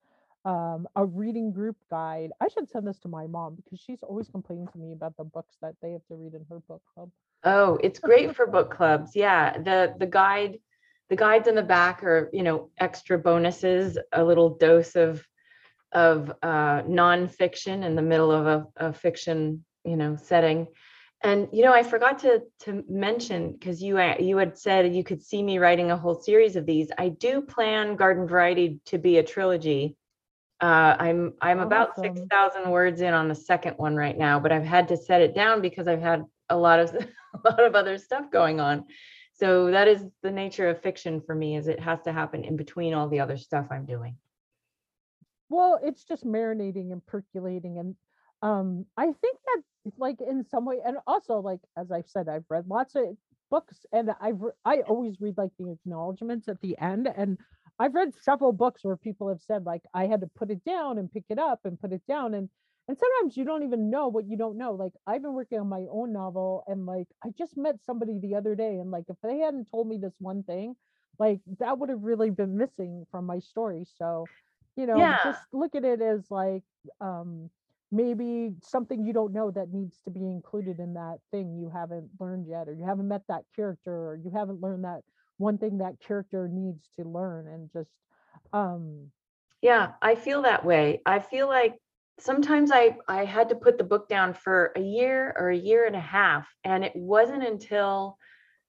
um, 0.46 0.86
a 0.94 1.04
reading 1.04 1.50
group 1.50 1.76
guide. 1.90 2.30
I 2.40 2.48
should 2.48 2.70
send 2.70 2.86
this 2.86 3.00
to 3.00 3.08
my 3.08 3.26
mom 3.26 3.56
because 3.56 3.80
she's 3.80 4.02
always 4.02 4.28
complaining 4.28 4.68
to 4.68 4.78
me 4.78 4.92
about 4.92 5.16
the 5.16 5.24
books 5.24 5.56
that 5.60 5.74
they 5.82 5.90
have 5.90 6.06
to 6.06 6.14
read 6.14 6.34
in 6.34 6.46
her 6.48 6.60
book 6.68 6.82
club. 6.94 7.10
Oh, 7.44 7.78
it's 7.82 7.98
great 7.98 8.34
for 8.34 8.46
book 8.46 8.70
clubs. 8.70 9.12
Yeah, 9.14 9.58
the 9.58 9.94
the 9.98 10.06
guide, 10.06 10.58
the 11.10 11.16
guides 11.16 11.48
in 11.48 11.56
the 11.56 11.62
back 11.62 12.02
are, 12.04 12.30
you 12.32 12.44
know, 12.44 12.70
extra 12.78 13.18
bonuses, 13.18 13.98
a 14.12 14.24
little 14.24 14.56
dose 14.56 14.94
of 14.94 15.26
of 15.92 16.30
uh, 16.42 16.82
nonfiction 16.82 17.84
in 17.84 17.96
the 17.96 18.02
middle 18.02 18.30
of 18.30 18.46
a, 18.46 18.66
a 18.76 18.92
fiction, 18.92 19.64
you 19.84 19.96
know, 19.96 20.16
setting. 20.16 20.68
And 21.22 21.48
you 21.52 21.64
know, 21.64 21.72
I 21.72 21.82
forgot 21.82 22.20
to 22.20 22.42
to 22.60 22.84
mention 22.88 23.52
because 23.52 23.82
you 23.82 23.98
uh, 23.98 24.14
you 24.20 24.36
had 24.36 24.56
said 24.56 24.94
you 24.94 25.02
could 25.02 25.22
see 25.22 25.42
me 25.42 25.58
writing 25.58 25.90
a 25.90 25.96
whole 25.96 26.20
series 26.20 26.54
of 26.54 26.66
these. 26.66 26.90
I 26.96 27.08
do 27.08 27.42
plan 27.42 27.96
Garden 27.96 28.28
Variety 28.28 28.80
to 28.86 28.98
be 28.98 29.18
a 29.18 29.24
trilogy. 29.24 29.96
Uh, 30.60 30.96
I'm 30.98 31.34
I'm 31.40 31.60
about 31.60 31.96
six 32.00 32.20
Awesome. 32.20 32.30
thousand 32.30 32.70
words 32.70 33.00
in 33.02 33.12
on 33.12 33.28
the 33.28 33.34
second 33.34 33.74
one 33.76 33.94
right 33.94 34.16
now, 34.16 34.40
but 34.40 34.52
I've 34.52 34.64
had 34.64 34.88
to 34.88 34.96
set 34.96 35.20
it 35.20 35.34
down 35.34 35.60
because 35.60 35.86
I've 35.86 36.00
had 36.00 36.24
a 36.48 36.56
lot 36.56 36.80
of 36.80 36.94
a 37.44 37.48
lot 37.48 37.62
of 37.62 37.74
other 37.74 37.98
stuff 37.98 38.30
going 38.30 38.60
on. 38.60 38.86
So 39.34 39.70
that 39.70 39.86
is 39.86 40.02
the 40.22 40.30
nature 40.30 40.68
of 40.70 40.80
fiction 40.80 41.20
for 41.20 41.34
me, 41.34 41.56
is 41.56 41.68
it 41.68 41.80
has 41.80 42.00
to 42.02 42.12
happen 42.12 42.44
in 42.44 42.56
between 42.56 42.94
all 42.94 43.08
the 43.08 43.20
other 43.20 43.36
stuff 43.36 43.66
I'm 43.70 43.84
doing. 43.84 44.16
Well, 45.48 45.78
it's 45.82 46.04
just 46.04 46.24
marinating 46.24 46.92
and 46.92 47.04
percolating 47.06 47.78
and 47.78 47.96
um 48.42 48.84
I 48.96 49.06
think 49.06 49.38
that 49.46 49.62
like 49.96 50.20
in 50.20 50.44
some 50.44 50.66
way 50.66 50.80
and 50.84 50.98
also 51.06 51.38
like 51.40 51.60
as 51.76 51.90
I've 51.90 52.08
said 52.08 52.28
I've 52.28 52.44
read 52.50 52.66
lots 52.68 52.94
of 52.94 53.16
books 53.50 53.86
and 53.92 54.10
I've 54.20 54.40
I 54.64 54.80
always 54.80 55.20
read 55.20 55.38
like 55.38 55.52
the 55.58 55.70
acknowledgments 55.70 56.48
at 56.48 56.60
the 56.60 56.76
end 56.78 57.08
and 57.14 57.38
I've 57.78 57.94
read 57.94 58.14
several 58.14 58.52
books 58.52 58.84
where 58.84 58.96
people 58.96 59.28
have 59.28 59.42
said 59.42 59.64
like 59.64 59.82
I 59.94 60.06
had 60.06 60.20
to 60.22 60.26
put 60.36 60.50
it 60.50 60.64
down 60.64 60.98
and 60.98 61.12
pick 61.12 61.24
it 61.28 61.38
up 61.38 61.60
and 61.64 61.80
put 61.80 61.92
it 61.92 62.02
down 62.08 62.34
and 62.34 62.48
and 62.88 62.96
sometimes 62.96 63.36
you 63.36 63.44
don't 63.44 63.64
even 63.64 63.90
know 63.90 64.08
what 64.08 64.28
you 64.28 64.36
don't 64.36 64.56
know 64.56 64.72
like 64.72 64.92
I've 65.06 65.22
been 65.22 65.34
working 65.34 65.58
on 65.60 65.68
my 65.68 65.86
own 65.90 66.12
novel 66.12 66.64
and 66.68 66.86
like 66.86 67.08
I 67.24 67.30
just 67.36 67.56
met 67.56 67.82
somebody 67.84 68.18
the 68.20 68.34
other 68.34 68.54
day 68.54 68.78
and 68.78 68.90
like 68.90 69.04
if 69.08 69.16
they 69.22 69.38
hadn't 69.38 69.70
told 69.70 69.88
me 69.88 69.98
this 69.98 70.14
one 70.18 70.42
thing 70.44 70.74
like 71.18 71.40
that 71.58 71.78
would 71.78 71.88
have 71.90 72.02
really 72.02 72.30
been 72.30 72.56
missing 72.56 73.06
from 73.10 73.26
my 73.26 73.38
story 73.40 73.84
so 73.98 74.30
you 74.76 74.86
know 74.86 75.12
Yeah. 75.12 75.16
just 75.22 75.46
look 75.52 75.74
at 75.74 75.84
it 75.84 76.00
as 76.00 76.30
like 76.30 76.62
um 77.00 77.50
maybe 77.92 78.50
something 78.62 79.04
you 79.06 79.12
don't 79.12 79.32
know 79.32 79.50
that 79.50 79.72
needs 79.72 80.00
to 80.04 80.10
be 80.10 80.20
included 80.20 80.80
in 80.80 80.94
that 80.94 81.18
thing 81.30 81.56
you 81.56 81.70
haven't 81.70 82.08
learned 82.20 82.46
yet 82.48 82.68
or 82.68 82.74
you 82.74 82.84
haven't 82.84 83.08
met 83.08 83.22
that 83.28 83.44
character 83.54 83.92
or 83.92 84.16
you 84.24 84.30
haven't 84.30 84.60
learned 84.60 84.84
that 84.84 85.02
one 85.38 85.58
thing 85.58 85.78
that 85.78 86.00
character 86.00 86.48
needs 86.48 86.88
to 86.98 87.04
learn 87.08 87.46
and 87.48 87.70
just 87.72 87.90
um 88.52 89.10
Yeah, 89.62 89.92
I 90.02 90.14
feel 90.14 90.42
that 90.42 90.64
way. 90.64 91.02
I 91.06 91.18
feel 91.18 91.48
like 91.48 91.76
sometimes 92.18 92.70
I 92.72 92.96
I 93.08 93.24
had 93.24 93.48
to 93.50 93.56
put 93.56 93.78
the 93.78 93.84
book 93.84 94.08
down 94.08 94.34
for 94.34 94.72
a 94.76 94.80
year 94.80 95.34
or 95.38 95.50
a 95.50 95.56
year 95.56 95.86
and 95.86 95.96
a 95.96 96.00
half, 96.00 96.48
and 96.64 96.84
it 96.84 96.94
wasn't 96.94 97.42
until 97.44 98.18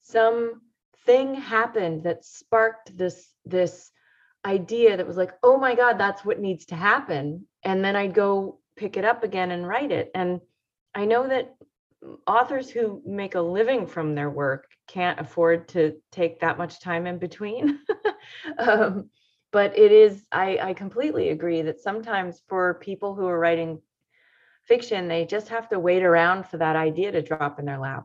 some 0.02 0.62
thing 1.06 1.36
happened 1.36 2.04
that 2.04 2.26
sparked 2.26 2.98
this 2.98 3.34
this 3.46 3.92
idea 4.46 4.98
that 4.98 5.08
was 5.08 5.18
like, 5.18 5.34
"Oh 5.44 5.58
my 5.58 5.76
God, 5.76 5.98
that's 5.98 6.24
what 6.26 6.40
needs 6.40 6.66
to 6.68 6.76
happen." 6.76 7.48
And 7.64 7.84
then 7.84 7.96
I'd 7.96 8.14
go 8.14 8.60
pick 8.76 8.98
it 8.98 9.06
up 9.06 9.24
again 9.24 9.52
and 9.52 9.68
write 9.68 9.92
it. 9.92 10.12
And 10.16 10.42
I 10.96 11.06
know 11.06 11.28
that 11.28 11.56
authors 12.26 12.70
who 12.70 13.02
make 13.06 13.36
a 13.36 13.42
living 13.42 13.88
from 13.88 14.16
their 14.16 14.30
work 14.30 14.68
can't 14.88 15.20
afford 15.20 15.68
to 15.70 15.96
take 16.12 16.40
that 16.40 16.58
much 16.58 16.80
time 16.80 17.08
in 17.08 17.18
between. 17.18 17.80
um, 18.60 19.10
but 19.52 19.78
it 19.78 19.92
is 19.92 20.26
I, 20.32 20.60
I 20.62 20.74
completely 20.74 21.30
agree 21.30 21.62
that 21.64 21.80
sometimes 21.80 22.42
for 22.48 22.76
people 22.76 23.16
who 23.16 23.26
are 23.26 23.40
writing 23.40 23.82
fiction 24.66 25.08
they 25.08 25.26
just 25.26 25.48
have 25.50 25.70
to 25.70 25.80
wait 25.80 26.04
around 26.04 26.46
for 26.46 26.58
that 26.58 26.76
idea 26.76 27.12
to 27.12 27.22
drop 27.22 27.60
in 27.60 27.66
their 27.66 27.80
lap 27.80 28.04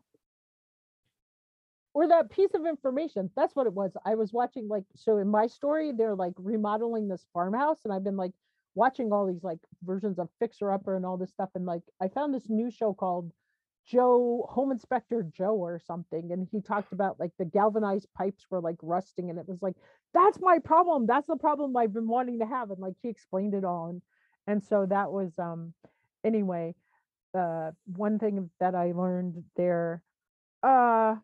or 1.95 2.09
that 2.09 2.31
piece 2.31 2.55
of 2.55 2.67
information 2.67 3.31
that's 3.35 3.57
what 3.57 3.67
it 3.67 3.73
was 3.73 3.91
i 4.05 4.15
was 4.15 4.33
watching 4.33 4.69
like 4.69 4.85
so 4.95 5.19
in 5.19 5.29
my 5.29 5.47
story 5.47 5.93
they're 5.93 6.15
like 6.15 6.33
remodeling 6.39 7.09
this 7.09 7.27
farmhouse 7.33 7.81
and 7.85 7.93
i've 7.93 8.05
been 8.05 8.17
like 8.17 8.33
watching 8.75 9.13
all 9.13 9.27
these 9.27 9.43
like 9.43 9.59
versions 9.85 10.19
of 10.19 10.29
fixer 10.39 10.71
upper 10.71 10.97
and 10.97 11.05
all 11.05 11.17
this 11.17 11.31
stuff 11.31 11.51
and 11.55 11.67
like 11.67 11.83
i 12.01 12.09
found 12.09 12.33
this 12.33 12.49
new 12.49 12.71
show 12.71 12.95
called 12.95 13.31
joe 13.87 14.47
home 14.51 14.71
inspector 14.73 15.23
joe 15.37 15.55
or 15.55 15.79
something 15.79 16.33
and 16.33 16.49
he 16.51 16.61
talked 16.61 16.93
about 16.93 17.19
like 17.21 17.33
the 17.39 17.45
galvanized 17.45 18.07
pipes 18.17 18.47
were 18.51 18.61
like 18.61 18.77
rusting 18.83 19.31
and 19.31 19.39
it 19.39 19.49
was 19.49 19.63
like 19.63 19.77
that's 20.15 20.39
my 20.41 20.59
problem 20.59 21.07
that's 21.07 21.27
the 21.27 21.37
problem 21.37 21.77
i've 21.77 21.93
been 21.93 22.09
wanting 22.09 22.39
to 22.39 22.47
have 22.47 22.71
and 22.71 22.81
like 22.81 22.95
he 23.03 23.09
explained 23.09 23.55
it 23.55 23.65
all 23.65 23.89
and 23.89 24.03
and 24.47 24.63
so 24.63 24.87
that 24.87 25.11
was 25.13 25.39
um 25.39 25.73
anyway 26.25 26.75
uh 27.35 27.71
one 27.87 28.19
thing 28.19 28.51
that 28.61 28.75
i 28.75 28.93
learned 28.93 29.43
there 29.57 30.03
uh 30.63 31.17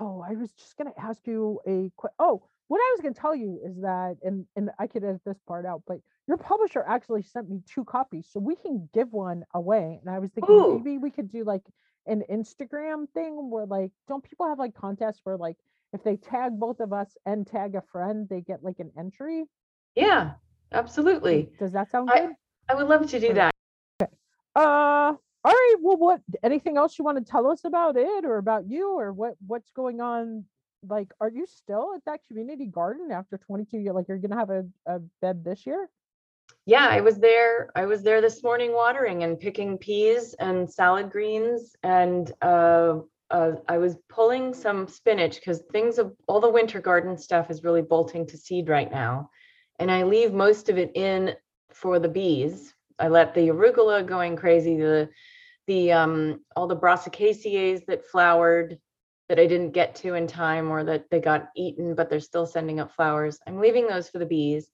Oh, 0.00 0.24
I 0.26 0.32
was 0.34 0.50
just 0.52 0.76
gonna 0.76 0.92
ask 0.96 1.26
you 1.26 1.60
a 1.66 1.90
que- 2.00 2.10
oh, 2.18 2.48
what 2.72 2.78
I 2.78 2.88
was 2.94 3.02
gonna 3.02 3.14
tell 3.14 3.36
you 3.36 3.60
is 3.62 3.76
that, 3.82 4.16
and 4.22 4.46
and 4.56 4.70
I 4.78 4.86
could 4.86 5.04
edit 5.04 5.20
this 5.26 5.36
part 5.46 5.66
out, 5.66 5.82
but 5.86 5.98
your 6.26 6.38
publisher 6.38 6.82
actually 6.88 7.22
sent 7.22 7.50
me 7.50 7.60
two 7.66 7.84
copies, 7.84 8.28
so 8.32 8.40
we 8.40 8.56
can 8.56 8.88
give 8.94 9.12
one 9.12 9.44
away. 9.52 9.98
And 10.00 10.08
I 10.08 10.18
was 10.20 10.30
thinking 10.30 10.54
Ooh. 10.54 10.78
maybe 10.78 10.96
we 10.96 11.10
could 11.10 11.30
do 11.30 11.44
like 11.44 11.60
an 12.06 12.22
Instagram 12.32 13.10
thing 13.12 13.50
where 13.50 13.66
like, 13.66 13.90
don't 14.08 14.24
people 14.24 14.48
have 14.48 14.58
like 14.58 14.74
contests 14.74 15.20
where 15.24 15.36
like 15.36 15.58
if 15.92 16.02
they 16.02 16.16
tag 16.16 16.58
both 16.58 16.80
of 16.80 16.94
us 16.94 17.14
and 17.26 17.46
tag 17.46 17.74
a 17.74 17.82
friend, 17.92 18.26
they 18.30 18.40
get 18.40 18.64
like 18.64 18.78
an 18.80 18.90
entry? 18.98 19.44
yeah 19.94 20.30
absolutely 20.72 21.50
Does 21.58 21.72
that 21.72 21.90
sound 21.90 22.08
I- 22.10 22.20
good? 22.20 22.30
i 22.70 22.74
would 22.74 22.88
love 22.88 23.06
to 23.10 23.20
do 23.20 23.34
that 23.34 23.52
Uh, 24.00 25.12
all 25.44 25.52
right. 25.52 25.74
Well, 25.80 25.96
what? 25.98 26.20
Anything 26.42 26.78
else 26.78 26.98
you 26.98 27.04
want 27.04 27.18
to 27.18 27.24
tell 27.30 27.46
us 27.50 27.64
about 27.64 27.96
it, 27.98 28.24
or 28.24 28.38
about 28.38 28.64
you, 28.68 28.98
or 28.98 29.12
what? 29.12 29.34
What's 29.46 29.70
going 29.70 30.00
on? 30.00 30.44
Like, 30.88 31.12
are 31.20 31.30
you 31.30 31.46
still 31.46 31.92
at 31.94 32.04
that 32.06 32.20
community 32.26 32.66
garden 32.66 33.10
after 33.12 33.38
22 33.38 33.78
years? 33.78 33.94
Like, 33.94 34.08
you're 34.08 34.18
gonna 34.18 34.36
have 34.36 34.50
a, 34.50 34.64
a 34.86 34.98
bed 35.20 35.44
this 35.44 35.66
year? 35.66 35.88
yeah 36.66 36.86
i 36.88 37.00
was 37.00 37.18
there 37.18 37.70
i 37.74 37.84
was 37.84 38.02
there 38.02 38.20
this 38.20 38.42
morning 38.42 38.72
watering 38.72 39.24
and 39.24 39.40
picking 39.40 39.78
peas 39.78 40.34
and 40.38 40.70
salad 40.70 41.10
greens 41.10 41.74
and 41.82 42.32
uh, 42.42 42.98
uh, 43.30 43.52
i 43.68 43.78
was 43.78 43.96
pulling 44.08 44.54
some 44.54 44.86
spinach 44.86 45.36
because 45.36 45.62
things 45.72 45.98
of 45.98 46.12
all 46.28 46.40
the 46.40 46.48
winter 46.48 46.80
garden 46.80 47.16
stuff 47.16 47.50
is 47.50 47.64
really 47.64 47.82
bolting 47.82 48.26
to 48.26 48.36
seed 48.36 48.68
right 48.68 48.90
now 48.90 49.28
and 49.78 49.90
i 49.90 50.02
leave 50.02 50.32
most 50.32 50.68
of 50.68 50.78
it 50.78 50.90
in 50.94 51.34
for 51.70 51.98
the 51.98 52.08
bees 52.08 52.74
i 52.98 53.08
let 53.08 53.34
the 53.34 53.48
arugula 53.48 54.06
going 54.06 54.36
crazy 54.36 54.76
the 54.76 55.08
the 55.66 55.92
um 55.92 56.40
all 56.56 56.66
the 56.66 56.76
brassicaceae 56.76 57.84
that 57.86 58.06
flowered 58.06 58.78
that 59.32 59.40
i 59.40 59.46
didn't 59.46 59.70
get 59.72 59.94
to 59.94 60.14
in 60.14 60.26
time 60.26 60.70
or 60.70 60.84
that 60.84 61.08
they 61.10 61.18
got 61.18 61.48
eaten 61.56 61.94
but 61.94 62.10
they're 62.10 62.20
still 62.20 62.46
sending 62.46 62.78
up 62.80 62.92
flowers 62.92 63.38
i'm 63.46 63.58
leaving 63.58 63.86
those 63.88 64.10
for 64.10 64.18
the 64.18 64.26
bees 64.26 64.70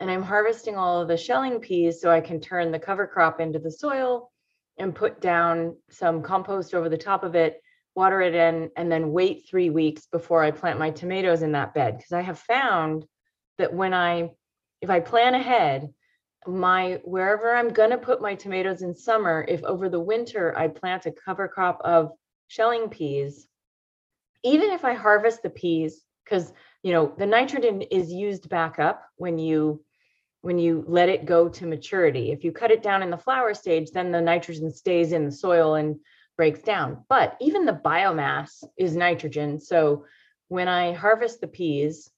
and 0.00 0.10
I'm 0.10 0.22
harvesting 0.22 0.76
all 0.76 1.02
of 1.02 1.08
the 1.08 1.16
shelling 1.16 1.60
peas 1.60 2.00
so 2.00 2.10
I 2.10 2.20
can 2.20 2.40
turn 2.40 2.70
the 2.70 2.78
cover 2.78 3.06
crop 3.06 3.40
into 3.40 3.58
the 3.58 3.70
soil 3.70 4.30
and 4.78 4.94
put 4.94 5.20
down 5.20 5.76
some 5.90 6.22
compost 6.22 6.74
over 6.74 6.88
the 6.88 6.96
top 6.96 7.24
of 7.24 7.34
it, 7.34 7.60
water 7.94 8.20
it 8.20 8.34
in, 8.34 8.70
and 8.76 8.90
then 8.90 9.12
wait 9.12 9.46
three 9.48 9.70
weeks 9.70 10.06
before 10.06 10.42
I 10.42 10.52
plant 10.52 10.78
my 10.78 10.90
tomatoes 10.90 11.42
in 11.42 11.52
that 11.52 11.74
bed. 11.74 11.96
Because 11.96 12.12
I 12.12 12.20
have 12.20 12.38
found 12.38 13.04
that 13.58 13.74
when 13.74 13.92
I, 13.92 14.30
if 14.80 14.88
I 14.88 15.00
plan 15.00 15.34
ahead, 15.34 15.88
my 16.46 17.00
wherever 17.02 17.54
I'm 17.54 17.70
gonna 17.70 17.98
put 17.98 18.22
my 18.22 18.36
tomatoes 18.36 18.82
in 18.82 18.94
summer, 18.94 19.44
if 19.48 19.64
over 19.64 19.88
the 19.88 20.00
winter 20.00 20.56
I 20.56 20.68
plant 20.68 21.06
a 21.06 21.12
cover 21.12 21.48
crop 21.48 21.80
of 21.82 22.12
shelling 22.46 22.88
peas, 22.88 23.48
even 24.48 24.70
if 24.70 24.84
I 24.84 24.94
harvest 24.94 25.42
the 25.42 25.50
peas, 25.50 26.02
because 26.24 26.52
you 26.82 26.92
know 26.92 27.12
the 27.18 27.26
nitrogen 27.26 27.82
is 27.82 28.12
used 28.12 28.48
back 28.48 28.78
up 28.78 29.02
when 29.16 29.38
you 29.38 29.84
when 30.40 30.58
you 30.58 30.84
let 30.86 31.08
it 31.08 31.26
go 31.26 31.48
to 31.48 31.66
maturity. 31.66 32.30
If 32.30 32.44
you 32.44 32.52
cut 32.52 32.70
it 32.70 32.82
down 32.82 33.02
in 33.02 33.10
the 33.10 33.16
flower 33.16 33.54
stage, 33.54 33.90
then 33.90 34.12
the 34.12 34.20
nitrogen 34.20 34.72
stays 34.72 35.12
in 35.12 35.24
the 35.24 35.32
soil 35.32 35.74
and 35.74 35.96
breaks 36.36 36.62
down. 36.62 37.04
But 37.08 37.36
even 37.40 37.64
the 37.64 37.80
biomass 37.84 38.62
is 38.76 38.94
nitrogen. 38.94 39.58
So 39.58 40.04
when 40.46 40.68
I 40.68 40.92
harvest 40.92 41.40
the 41.40 41.48
peas, 41.48 42.08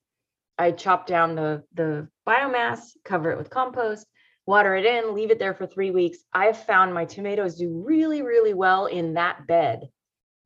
I 0.59 0.73
chop 0.73 1.07
down 1.07 1.35
the, 1.35 1.65
the 1.75 2.09
biomass, 2.29 2.91
cover 3.05 3.31
it 3.33 3.39
with 3.39 3.49
compost, 3.49 4.07
water 4.45 4.77
it 4.77 4.85
in, 4.85 5.15
leave 5.15 5.31
it 5.31 5.39
there 5.39 5.55
for 5.55 5.67
three 5.67 5.91
weeks. 5.91 6.19
I've 6.35 6.63
found 6.65 6.93
my 6.93 7.07
tomatoes 7.07 7.57
do 7.57 7.83
really, 7.87 8.21
really 8.21 8.53
well 8.53 8.85
in 8.85 9.15
that 9.15 9.47
bed 9.47 9.89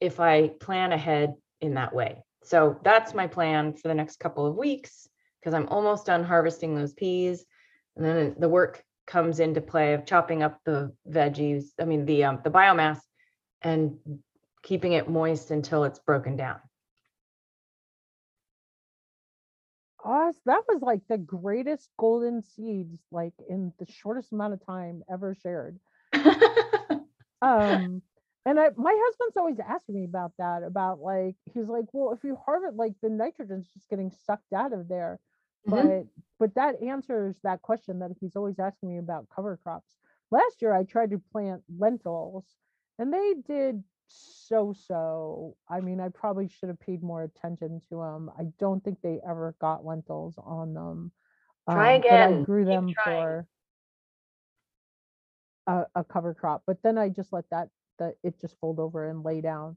if 0.00 0.20
I 0.20 0.48
plan 0.48 0.92
ahead 0.92 1.34
in 1.61 1.75
that 1.75 1.94
way. 1.94 2.23
So 2.42 2.78
that's 2.82 3.14
my 3.14 3.26
plan 3.26 3.75
for 3.75 3.88
the 3.88 3.94
next 3.94 4.20
couple 4.20 4.46
of 4.46 4.56
weeks 4.56 5.08
because 5.40 5.54
I'm 5.54 5.68
almost 5.68 6.06
done 6.06 6.25
harvesting 6.25 6.75
those 6.75 6.92
peas. 6.92 7.44
And 7.96 8.04
then 8.04 8.37
the 8.38 8.49
work 8.49 8.82
comes 9.06 9.40
into 9.40 9.61
play 9.61 9.94
of 9.94 10.06
chopping 10.06 10.42
up 10.42 10.58
the 10.64 10.92
veggies, 11.08 11.66
I 11.80 11.84
mean, 11.84 12.06
the, 12.06 12.25
um, 12.25 12.40
the 12.42 12.50
biomass 12.50 12.99
and 13.62 13.99
keeping 14.62 14.92
it 14.92 15.08
moist 15.08 15.50
until 15.50 15.84
it's 15.84 15.99
broken 15.99 16.37
down. 16.37 16.61
us, 20.04 20.37
that 20.44 20.62
was 20.68 20.82
like 20.82 21.00
the 21.08 21.16
greatest 21.16 21.88
golden 21.99 22.42
seeds, 22.42 23.00
like 23.11 23.32
in 23.49 23.73
the 23.78 23.87
shortest 23.90 24.32
amount 24.32 24.52
of 24.52 24.64
time 24.66 25.02
ever 25.11 25.34
shared. 25.42 25.78
Um, 27.44 28.00
and 28.46 28.58
I, 28.60 28.70
my 28.76 28.94
husband's 29.06 29.36
always 29.36 29.58
asking 29.60 29.94
me 29.96 30.04
about 30.04 30.32
that, 30.38 30.62
about 30.62 31.00
like, 31.00 31.36
he's 31.52 31.68
like, 31.68 31.86
well, 31.92 32.12
if 32.12 32.24
you 32.24 32.36
harvest, 32.44 32.76
like 32.76 32.94
the 33.02 33.08
nitrogen's 33.08 33.68
just 33.68 33.88
getting 33.88 34.10
sucked 34.26 34.52
out 34.52 34.72
of 34.72 34.88
there. 34.88 35.18
Mhm. 35.68 35.70
But, 35.70 36.06
but 36.38 36.54
that 36.56 36.82
answers 36.82 37.36
that 37.42 37.62
question 37.62 38.00
that 38.00 38.10
he's 38.20 38.36
always 38.36 38.58
asking 38.58 38.90
me 38.90 38.98
about 38.98 39.28
cover 39.34 39.58
crops. 39.62 39.96
Last 40.30 40.60
year 40.60 40.74
I 40.74 40.84
tried 40.84 41.10
to 41.10 41.22
plant 41.32 41.62
lentils 41.78 42.44
and 42.98 43.12
they 43.12 43.34
did 43.46 43.82
so-so. 44.08 45.56
I 45.68 45.80
mean, 45.80 46.00
I 46.00 46.08
probably 46.08 46.48
should 46.48 46.68
have 46.68 46.80
paid 46.80 47.02
more 47.02 47.22
attention 47.22 47.80
to 47.88 47.96
them. 47.96 48.30
I 48.38 48.44
don't 48.58 48.84
think 48.84 48.98
they 49.00 49.20
ever 49.26 49.54
got 49.60 49.84
lentils 49.84 50.34
on 50.38 50.74
them. 50.74 51.12
Try 51.70 51.94
um, 51.94 52.00
but 52.02 52.12
I 52.12 52.26
again. 52.26 52.44
grew 52.44 52.64
them 52.64 52.94
for 53.02 53.46
a, 55.66 55.86
a 55.94 56.04
cover 56.04 56.34
crop, 56.34 56.62
but 56.66 56.82
then 56.82 56.98
I 56.98 57.08
just 57.08 57.32
let 57.32 57.48
that, 57.50 57.68
that 57.98 58.14
it 58.22 58.40
just 58.40 58.58
fold 58.60 58.78
over 58.78 59.08
and 59.08 59.22
lay 59.24 59.40
down. 59.40 59.76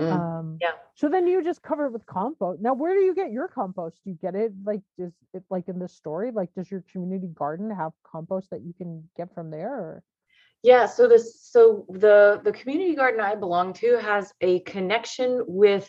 Mm, 0.00 0.12
Um, 0.12 0.58
yeah. 0.60 0.72
So 0.94 1.08
then 1.08 1.26
you 1.26 1.42
just 1.42 1.62
cover 1.62 1.86
it 1.86 1.92
with 1.92 2.04
compost. 2.06 2.60
Now, 2.60 2.74
where 2.74 2.94
do 2.94 3.00
you 3.00 3.14
get 3.14 3.32
your 3.32 3.48
compost? 3.48 3.98
Do 4.04 4.10
you 4.10 4.16
get 4.20 4.34
it 4.34 4.52
like, 4.64 4.82
is 4.98 5.12
it 5.32 5.42
like 5.50 5.68
in 5.68 5.78
the 5.78 5.88
story? 5.88 6.30
Like, 6.30 6.52
does 6.54 6.70
your 6.70 6.84
community 6.92 7.28
garden 7.28 7.70
have 7.70 7.92
compost 8.02 8.50
that 8.50 8.62
you 8.62 8.74
can 8.74 9.08
get 9.16 9.32
from 9.34 9.50
there? 9.50 9.72
Or? 9.72 10.02
Yeah, 10.62 10.86
so 10.86 11.08
this, 11.08 11.40
so 11.40 11.86
the, 11.88 12.40
the 12.44 12.52
community 12.52 12.94
garden 12.94 13.20
I 13.20 13.34
belong 13.36 13.72
to 13.74 13.98
has 13.98 14.32
a 14.40 14.60
connection 14.60 15.44
with 15.46 15.88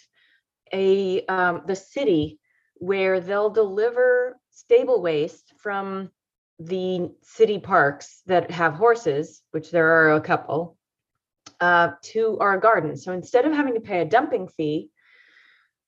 a, 0.74 1.26
um, 1.26 1.64
the 1.66 1.76
city 1.76 2.40
where 2.76 3.20
they'll 3.20 3.50
deliver 3.50 4.38
stable 4.52 5.02
waste 5.02 5.54
from 5.58 6.12
the 6.60 7.12
city 7.24 7.60
parks 7.60 8.22
that 8.28 8.52
have 8.52 8.74
horses, 8.74 9.42
which 9.52 9.72
there 9.72 9.88
are 9.88 10.14
a 10.14 10.22
couple, 10.22 10.77
uh, 11.60 11.90
to 12.02 12.38
our 12.40 12.58
garden. 12.58 12.96
So 12.98 13.14
instead 13.14 13.46
of 13.46 13.54
having 13.54 13.74
to 13.74 13.80
pay 13.80 14.02
a 14.02 14.06
dumping 14.06 14.48
fee, 14.48 14.90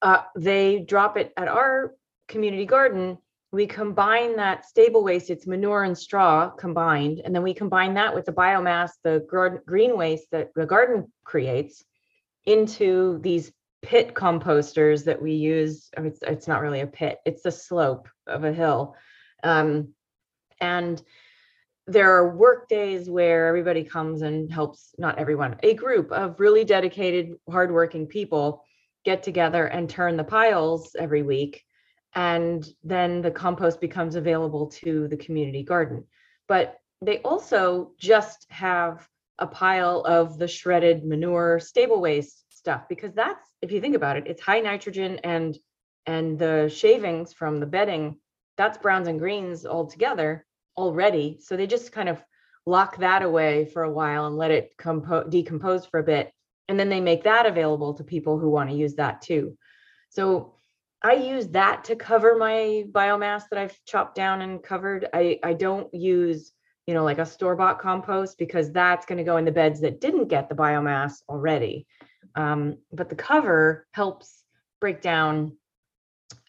uh, 0.01 0.23
they 0.35 0.79
drop 0.79 1.17
it 1.17 1.33
at 1.37 1.47
our 1.47 1.93
community 2.27 2.65
garden. 2.65 3.17
We 3.51 3.65
combine 3.65 4.35
that 4.35 4.65
stable 4.65 5.03
waste, 5.03 5.29
it's 5.29 5.47
manure 5.47 5.83
and 5.83 5.97
straw 5.97 6.49
combined, 6.49 7.21
and 7.23 7.33
then 7.33 7.41
we 7.41 7.53
combine 7.53 7.95
that 7.95 8.13
with 8.13 8.25
the 8.25 8.31
biomass, 8.31 8.91
the 9.03 9.25
green 9.65 9.97
waste 9.97 10.27
that 10.31 10.49
the 10.55 10.65
garden 10.65 11.11
creates 11.23 11.83
into 12.45 13.19
these 13.21 13.51
pit 13.81 14.13
composters 14.13 15.05
that 15.05 15.21
we 15.21 15.33
use. 15.33 15.89
I 15.97 16.01
mean, 16.01 16.11
It's, 16.11 16.21
it's 16.21 16.47
not 16.47 16.61
really 16.61 16.81
a 16.81 16.87
pit, 16.87 17.17
it's 17.25 17.41
the 17.41 17.51
slope 17.51 18.07
of 18.27 18.43
a 18.43 18.53
hill. 18.53 18.95
Um, 19.43 19.93
and 20.61 21.01
there 21.89 22.15
are 22.15 22.35
work 22.35 22.69
days 22.69 23.09
where 23.09 23.47
everybody 23.47 23.83
comes 23.83 24.21
and 24.21 24.51
helps, 24.51 24.93
not 24.99 25.17
everyone, 25.17 25.57
a 25.63 25.73
group 25.73 26.11
of 26.11 26.39
really 26.39 26.63
dedicated, 26.63 27.33
hardworking 27.49 28.05
people 28.05 28.63
get 29.05 29.23
together 29.23 29.65
and 29.65 29.89
turn 29.89 30.15
the 30.15 30.23
piles 30.23 30.95
every 30.99 31.23
week. 31.23 31.63
And 32.13 32.67
then 32.83 33.21
the 33.21 33.31
compost 33.31 33.81
becomes 33.81 34.15
available 34.15 34.67
to 34.81 35.07
the 35.07 35.17
community 35.17 35.63
garden. 35.63 36.05
But 36.47 36.77
they 37.01 37.19
also 37.19 37.93
just 37.99 38.45
have 38.49 39.07
a 39.39 39.47
pile 39.47 40.01
of 40.01 40.37
the 40.37 40.47
shredded 40.47 41.05
manure, 41.05 41.59
stable 41.59 42.01
waste 42.01 42.45
stuff, 42.49 42.83
because 42.87 43.13
that's, 43.13 43.47
if 43.61 43.71
you 43.71 43.81
think 43.81 43.95
about 43.95 44.17
it, 44.17 44.27
it's 44.27 44.41
high 44.41 44.59
nitrogen 44.59 45.19
and 45.23 45.57
and 46.05 46.39
the 46.39 46.71
shavings 46.73 47.33
from 47.33 47.59
the 47.59 47.65
bedding, 47.65 48.17
that's 48.57 48.77
browns 48.79 49.07
and 49.07 49.19
greens 49.19 49.65
all 49.65 49.85
together 49.85 50.45
already. 50.79 51.37
So 51.41 51.55
they 51.55 51.67
just 51.67 51.91
kind 51.91 52.09
of 52.09 52.23
lock 52.65 52.97
that 52.97 53.21
away 53.21 53.65
for 53.65 53.83
a 53.83 53.91
while 53.91 54.27
and 54.27 54.37
let 54.37 54.51
it 54.51 54.71
compo- 54.77 55.27
decompose 55.27 55.85
for 55.85 55.99
a 55.99 56.03
bit. 56.03 56.31
And 56.67 56.79
then 56.79 56.89
they 56.89 57.01
make 57.01 57.23
that 57.23 57.45
available 57.45 57.93
to 57.95 58.03
people 58.03 58.37
who 58.37 58.49
want 58.49 58.69
to 58.69 58.75
use 58.75 58.95
that 58.95 59.21
too. 59.21 59.57
So 60.09 60.53
I 61.01 61.13
use 61.13 61.47
that 61.49 61.85
to 61.85 61.95
cover 61.95 62.37
my 62.37 62.83
biomass 62.91 63.43
that 63.49 63.59
I've 63.59 63.77
chopped 63.85 64.15
down 64.15 64.41
and 64.41 64.61
covered. 64.61 65.07
I, 65.13 65.39
I 65.43 65.53
don't 65.53 65.91
use, 65.93 66.51
you 66.85 66.93
know, 66.93 67.03
like 67.03 67.19
a 67.19 67.25
store-bought 67.25 67.79
compost 67.79 68.37
because 68.37 68.71
that's 68.71 69.05
going 69.05 69.17
to 69.17 69.23
go 69.23 69.37
in 69.37 69.45
the 69.45 69.51
beds 69.51 69.81
that 69.81 70.01
didn't 70.01 70.27
get 70.27 70.49
the 70.49 70.55
biomass 70.55 71.21
already. 71.29 71.87
Um, 72.35 72.77
but 72.91 73.09
the 73.09 73.15
cover 73.15 73.87
helps 73.93 74.43
break 74.81 75.01
down, 75.01 75.57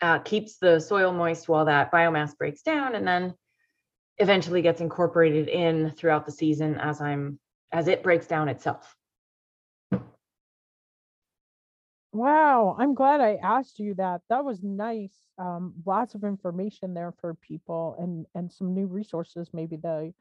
uh, 0.03 0.19
keeps 0.19 0.59
the 0.59 0.81
soil 0.81 1.13
moist 1.13 1.49
while 1.49 1.67
that 1.67 1.93
biomass 1.93 2.37
breaks 2.37 2.63
down, 2.63 2.95
and 2.95 3.07
then 3.07 3.35
eventually 4.21 4.63
gets 4.63 4.81
incorporated 4.81 5.49
in 5.49 5.91
throughout 5.91 6.27
the 6.27 6.33
season 6.33 6.77
as 6.79 7.01
I'm 7.01 7.41
as 7.73 7.89
it 7.89 8.03
breaks 8.03 8.27
down 8.27 8.49
itself. 8.49 8.97
Wow, 12.13 12.77
I'm 12.79 12.95
glad 12.95 13.21
I 13.21 13.37
asked 13.37 13.79
you 13.79 13.95
that. 13.95 14.23
That 14.29 14.45
was 14.45 14.63
nice. 14.63 15.15
Um, 15.39 15.75
lots 15.87 16.15
of 16.15 16.25
information 16.25 16.93
there 16.95 17.13
for 17.21 17.35
people 17.35 17.97
and 17.99 18.27
and 18.35 18.53
some 18.53 18.75
new 18.75 18.87
resources 18.87 19.51
maybe 19.53 19.77
they 19.77 20.15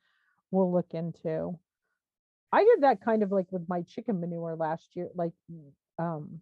will 0.52 0.72
look 0.72 0.94
into. 0.94 1.58
I 2.52 2.64
did 2.64 2.82
that 2.84 3.02
kind 3.02 3.24
of 3.24 3.32
like 3.32 3.52
with 3.52 3.68
my 3.70 3.84
chicken 3.84 4.20
manure 4.20 4.56
last 4.56 4.96
year. 4.96 5.10
Like, 5.16 5.34
um, 6.00 6.42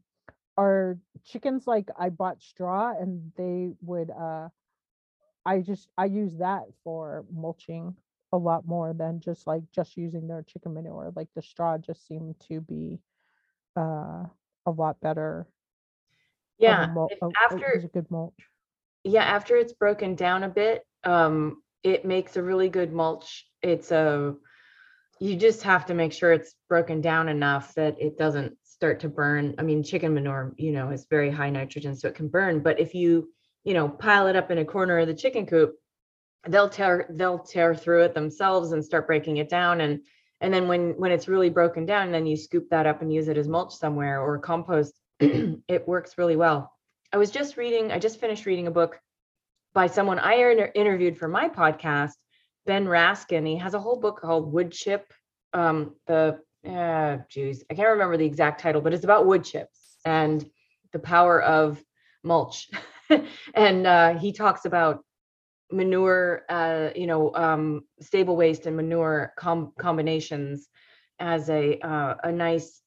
our 0.57 0.97
chickens, 1.25 1.67
like 1.67 1.89
I 1.99 2.09
bought 2.09 2.41
straw 2.41 2.93
and 2.99 3.31
they 3.37 3.71
would, 3.81 4.09
uh, 4.11 4.49
I 5.47 5.61
just, 5.61 5.89
I 5.97 6.05
use 6.05 6.37
that 6.39 6.65
for 6.83 7.25
mulching 7.33 7.95
a 8.33 8.37
lot 8.37 8.67
more 8.67 8.93
than 8.93 9.21
just 9.21 9.47
like 9.47 9.63
just 9.71 9.97
using 9.97 10.27
their 10.27 10.43
chicken 10.43 10.75
manure. 10.75 11.13
Like 11.15 11.29
the 11.35 11.41
straw 11.41 11.77
just 11.79 12.07
seemed 12.07 12.39
to 12.49 12.61
be, 12.61 12.99
uh, 13.77 14.25
a 14.67 14.71
lot 14.71 15.01
better. 15.01 15.47
Yeah, 16.59 16.87
mul- 16.93 17.09
after 17.45 17.65
a 17.73 17.87
good 17.87 18.11
mulch. 18.11 18.49
yeah, 19.03 19.23
after 19.23 19.55
it's 19.57 19.73
broken 19.73 20.15
down 20.15 20.43
a 20.43 20.49
bit, 20.49 20.83
um, 21.03 21.63
it 21.83 22.05
makes 22.05 22.37
a 22.37 22.43
really 22.43 22.69
good 22.69 22.93
mulch. 22.93 23.47
It's 23.61 23.91
a 23.91 24.35
you 25.19 25.35
just 25.35 25.63
have 25.63 25.85
to 25.87 25.95
make 25.95 26.13
sure 26.13 26.33
it's 26.33 26.55
broken 26.69 27.01
down 27.01 27.29
enough 27.29 27.73
that 27.75 27.99
it 28.01 28.17
doesn't 28.17 28.57
start 28.63 28.99
to 29.01 29.09
burn. 29.09 29.55
I 29.57 29.63
mean, 29.63 29.83
chicken 29.83 30.13
manure, 30.13 30.53
you 30.57 30.71
know, 30.71 30.91
is 30.91 31.07
very 31.09 31.31
high 31.31 31.49
nitrogen, 31.49 31.95
so 31.95 32.07
it 32.09 32.15
can 32.15 32.27
burn. 32.29 32.61
But 32.61 32.79
if 32.79 32.93
you, 32.95 33.29
you 33.67 33.73
know, 33.73 33.89
pile 33.89 34.27
it 34.27 34.37
up 34.37 34.49
in 34.49 34.59
a 34.59 34.65
corner 34.65 34.97
of 34.97 35.07
the 35.07 35.13
chicken 35.13 35.45
coop, 35.45 35.75
they'll 36.47 36.69
tear 36.69 37.05
they'll 37.09 37.39
tear 37.39 37.75
through 37.75 38.03
it 38.03 38.13
themselves 38.13 38.71
and 38.71 38.83
start 38.83 39.05
breaking 39.05 39.37
it 39.37 39.49
down. 39.49 39.81
And 39.81 39.99
and 40.39 40.53
then 40.53 40.69
when 40.69 40.91
when 40.91 41.11
it's 41.11 41.27
really 41.27 41.49
broken 41.49 41.85
down, 41.85 42.13
then 42.13 42.25
you 42.25 42.37
scoop 42.37 42.69
that 42.69 42.87
up 42.87 43.01
and 43.01 43.11
use 43.11 43.27
it 43.27 43.37
as 43.37 43.49
mulch 43.49 43.75
somewhere 43.75 44.21
or 44.21 44.39
compost. 44.39 44.93
it 45.19 45.85
works 45.85 46.17
really 46.17 46.37
well. 46.37 46.71
I 47.11 47.17
was 47.17 47.29
just 47.29 47.57
reading, 47.57 47.91
I 47.91 47.99
just 47.99 48.21
finished 48.21 48.45
reading 48.45 48.67
a 48.67 48.71
book 48.71 49.01
by 49.73 49.87
someone 49.87 50.19
I 50.19 50.35
inter- 50.35 50.71
interviewed 50.73 51.17
for 51.17 51.27
my 51.27 51.49
podcast, 51.49 52.13
Ben 52.65 52.85
Raskin. 52.85 53.45
He 53.45 53.57
has 53.57 53.73
a 53.73 53.79
whole 53.81 53.99
book 53.99 54.21
called 54.21 54.53
Wood 54.53 54.71
Chip. 54.71 55.11
Um, 55.51 55.95
the 56.05 56.39
uh, 56.65 57.17
geez, 57.29 57.65
I 57.69 57.73
can't 57.73 57.89
remember 57.89 58.15
the 58.15 58.25
exact 58.25 58.61
title, 58.61 58.79
but 58.79 58.93
it's 58.93 59.03
about 59.03 59.25
wood 59.25 59.43
chips 59.43 59.97
and 60.05 60.49
the 60.93 60.99
power 60.99 61.41
of 61.41 61.83
mulch. 62.23 62.69
and 63.53 63.87
uh, 63.87 64.17
he 64.17 64.31
talks 64.31 64.65
about 64.65 65.03
manure, 65.71 66.43
uh, 66.49 66.89
you 66.95 67.07
know, 67.07 67.33
um, 67.35 67.81
stable 68.01 68.35
waste 68.35 68.65
and 68.65 68.75
manure 68.75 69.33
com- 69.37 69.73
combinations 69.79 70.69
as 71.19 71.49
a 71.49 71.79
uh, 71.79 72.15
a 72.23 72.31
nice 72.31 72.81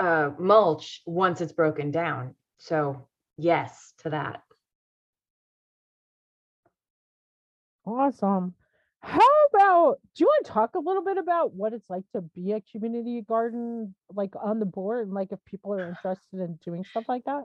uh, 0.00 0.30
mulch 0.38 1.02
once 1.06 1.40
it's 1.40 1.52
broken 1.52 1.90
down. 1.90 2.34
So 2.58 3.08
yes 3.36 3.92
to 3.98 4.10
that. 4.10 4.42
Awesome. 7.86 8.54
How 9.00 9.20
about, 9.52 9.98
do 10.14 10.24
you 10.24 10.26
want 10.26 10.46
to 10.46 10.52
talk 10.52 10.74
a 10.74 10.78
little 10.78 11.04
bit 11.04 11.18
about 11.18 11.54
what 11.54 11.74
it's 11.74 11.90
like 11.90 12.04
to 12.12 12.22
be 12.22 12.52
a 12.52 12.60
community 12.60 13.20
garden, 13.20 13.94
like 14.10 14.32
on 14.42 14.58
the 14.60 14.66
board, 14.66 15.06
and 15.06 15.14
like 15.14 15.32
if 15.32 15.44
people 15.44 15.74
are 15.74 15.88
interested 15.88 16.40
in 16.40 16.58
doing 16.64 16.84
stuff 16.84 17.04
like 17.08 17.24
that? 17.24 17.44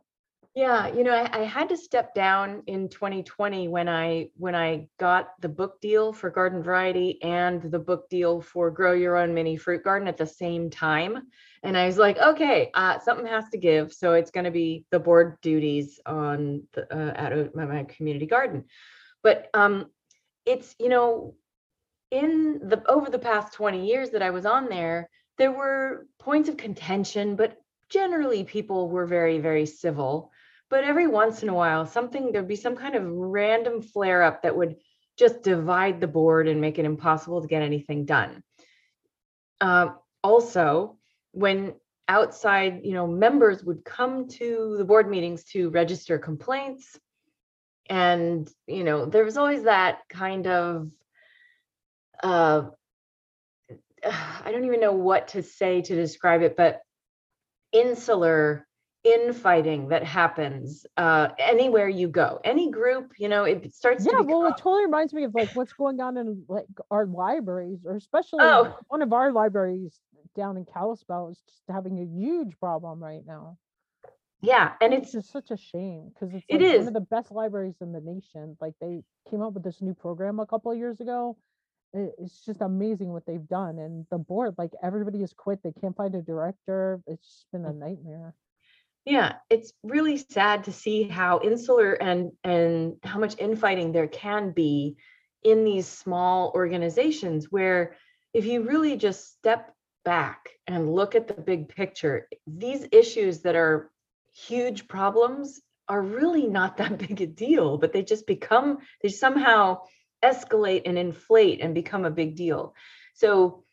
Yeah, 0.55 0.87
you 0.87 1.03
know, 1.03 1.13
I, 1.13 1.41
I 1.41 1.43
had 1.43 1.69
to 1.69 1.77
step 1.77 2.15
down 2.15 2.63
in 2.65 2.89
2020 2.89 3.67
when 3.67 3.87
I 3.87 4.29
when 4.35 4.55
I 4.55 4.87
got 4.99 5.39
the 5.41 5.47
book 5.47 5.79
deal 5.79 6.11
for 6.11 6.31
Garden 6.31 6.63
Variety 6.63 7.21
and 7.21 7.61
the 7.61 7.77
book 7.77 8.09
deal 8.09 8.41
for 8.41 8.71
Grow 8.71 8.93
Your 8.93 9.15
Own 9.15 9.33
Mini 9.35 9.57
Fruit 9.57 9.83
Garden 9.83 10.07
at 10.07 10.17
the 10.17 10.25
same 10.25 10.71
time. 10.71 11.27
And 11.61 11.77
I 11.77 11.85
was 11.85 11.97
like, 11.97 12.17
okay, 12.17 12.71
uh, 12.73 12.97
something 12.99 13.27
has 13.27 13.47
to 13.49 13.59
give. 13.59 13.93
So 13.93 14.13
it's 14.13 14.31
going 14.31 14.45
to 14.45 14.51
be 14.51 14.85
the 14.89 14.99
board 14.99 15.37
duties 15.41 15.99
on 16.05 16.63
the, 16.73 16.81
uh, 16.93 17.13
at 17.15 17.55
my, 17.55 17.65
my 17.65 17.83
community 17.83 18.25
garden. 18.25 18.65
But 19.21 19.49
um, 19.53 19.85
it's 20.47 20.75
you 20.79 20.89
know, 20.89 21.35
in 22.09 22.59
the 22.63 22.83
over 22.89 23.11
the 23.11 23.19
past 23.19 23.53
20 23.53 23.85
years 23.85 24.09
that 24.09 24.23
I 24.23 24.31
was 24.31 24.47
on 24.47 24.67
there, 24.67 25.11
there 25.37 25.51
were 25.51 26.07
points 26.17 26.49
of 26.49 26.57
contention, 26.57 27.35
but 27.35 27.55
generally 27.87 28.43
people 28.43 28.89
were 28.89 29.05
very 29.05 29.37
very 29.37 29.67
civil 29.67 30.31
but 30.69 30.83
every 30.83 31.07
once 31.07 31.43
in 31.43 31.49
a 31.49 31.53
while, 31.53 31.85
something 31.85 32.31
there'd 32.31 32.47
be 32.47 32.55
some 32.55 32.75
kind 32.75 32.95
of 32.95 33.03
random 33.05 33.81
flare 33.81 34.23
up 34.23 34.43
that 34.43 34.55
would 34.55 34.75
just 35.17 35.41
divide 35.41 35.99
the 35.99 36.07
board 36.07 36.47
and 36.47 36.61
make 36.61 36.79
it 36.79 36.85
impossible 36.85 37.41
to 37.41 37.47
get 37.47 37.61
anything 37.61 38.05
done. 38.05 38.43
Um, 39.61 39.97
also, 40.23 40.97
when 41.31 41.73
outside, 42.07 42.81
you 42.83 42.93
know, 42.93 43.07
members 43.07 43.63
would 43.63 43.83
come 43.83 44.27
to 44.27 44.75
the 44.77 44.85
board 44.85 45.09
meetings 45.09 45.43
to 45.45 45.69
register 45.69 46.17
complaints, 46.17 46.99
and 47.89 48.49
you 48.67 48.83
know, 48.83 49.05
there 49.05 49.25
was 49.25 49.37
always 49.37 49.63
that 49.63 49.99
kind 50.09 50.47
of 50.47 50.91
uh, 52.23 52.63
I 54.05 54.51
don't 54.51 54.65
even 54.65 54.79
know 54.79 54.93
what 54.93 55.29
to 55.29 55.43
say 55.43 55.81
to 55.81 55.95
describe 55.95 56.41
it, 56.41 56.55
but 56.55 56.81
insular 57.71 58.65
infighting 59.03 59.89
that 59.89 60.03
happens 60.03 60.85
uh, 60.97 61.29
anywhere 61.39 61.87
you 61.89 62.07
go, 62.07 62.39
any 62.43 62.69
group, 62.71 63.13
you 63.17 63.27
know, 63.29 63.43
it 63.43 63.73
starts 63.73 64.05
Yeah, 64.05 64.09
to 64.09 64.25
well, 64.25 64.45
it 64.45 64.57
totally 64.57 64.85
reminds 64.85 65.13
me 65.13 65.23
of 65.23 65.33
like 65.35 65.49
what's 65.53 65.73
going 65.73 65.99
on 65.99 66.17
in 66.17 66.45
like 66.47 66.67
our 66.89 67.05
libraries, 67.05 67.85
or 67.85 67.95
especially 67.95 68.53
Oh. 68.53 68.77
one 68.87 69.01
of 69.01 69.13
our 69.13 69.31
libraries 69.31 69.99
down 70.35 70.57
in 70.57 70.65
Kalispell 70.65 71.29
is 71.29 71.41
just 71.41 71.63
having 71.69 71.99
a 71.99 72.05
huge 72.05 72.57
problem 72.59 73.03
right 73.03 73.25
now. 73.25 73.57
yeah, 74.41 74.73
and 74.81 74.93
It's 74.93 75.11
it's 75.11 75.11
just 75.11 75.31
such 75.31 75.51
a 75.51 75.57
shame 75.57 76.09
because 76.09 76.33
it's 76.33 76.49
It 76.49 76.61
like 76.61 76.73
one 76.73 76.87
of 76.87 76.93
the 76.93 76.99
best 77.01 77.31
libraries 77.31 77.81
in 77.81 77.91
the 77.91 78.01
nation. 78.01 78.57
Like 78.59 78.73
they 78.79 79.03
came 79.29 79.41
up 79.41 79.53
with 79.53 79.63
this 79.63 79.81
new 79.81 79.93
program 79.93 80.39
a 80.39 80.45
couple 80.47 80.71
of 80.71 80.77
years 80.77 80.99
ago. 81.01 81.37
It's 81.93 82.45
just 82.45 82.61
amazing 82.61 83.11
what 83.11 83.25
they've 83.25 83.47
done, 83.47 83.79
and 83.79 84.05
the 84.11 84.17
board, 84.19 84.55
like 84.57 84.73
everybody 84.83 85.19
has 85.21 85.33
quit. 85.33 85.61
They 85.63 85.71
can't 85.73 85.95
find 85.95 86.13
a 86.15 86.21
director. 86.21 87.01
It's 87.07 87.25
just 87.27 87.51
been 87.51 87.65
Mm. 87.65 87.71
a 87.71 87.73
nightmare. 87.73 88.35
Yeah, 89.05 89.35
it's 89.49 89.73
really 89.83 90.17
sad 90.17 90.65
to 90.65 90.71
see 90.71 91.03
how 91.03 91.39
insular 91.43 91.93
and 91.93 92.31
and 92.43 92.95
how 93.03 93.19
much 93.19 93.35
infighting 93.39 93.91
there 93.91 94.07
can 94.07 94.51
be 94.51 94.97
in 95.43 95.63
these 95.63 95.87
small 95.87 96.51
organizations 96.53 97.47
where 97.49 97.95
if 98.33 98.45
you 98.45 98.63
really 98.63 98.97
just 98.97 99.31
step 99.31 99.73
back 100.05 100.49
and 100.67 100.93
look 100.93 101.15
at 101.15 101.27
the 101.27 101.33
big 101.33 101.69
picture, 101.69 102.27
these 102.45 102.87
issues 102.91 103.39
that 103.41 103.55
are 103.55 103.91
huge 104.33 104.87
problems 104.87 105.61
are 105.87 106.01
really 106.01 106.47
not 106.47 106.77
that 106.77 106.97
big 107.07 107.21
a 107.21 107.27
deal, 107.27 107.77
but 107.77 107.93
they 107.93 108.03
just 108.03 108.27
become, 108.27 108.79
they 109.01 109.09
somehow 109.09 109.79
escalate 110.23 110.83
and 110.85 110.97
inflate 110.97 111.61
and 111.61 111.73
become 111.73 112.05
a 112.05 112.11
big 112.11 112.35
deal. 112.35 112.75
So 113.15 113.63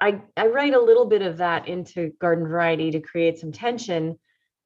I, 0.00 0.20
I 0.36 0.48
write 0.48 0.74
a 0.74 0.80
little 0.80 1.06
bit 1.06 1.22
of 1.22 1.38
that 1.38 1.68
into 1.68 2.12
Garden 2.20 2.46
Variety 2.46 2.92
to 2.92 3.00
create 3.00 3.38
some 3.38 3.52
tension, 3.52 4.18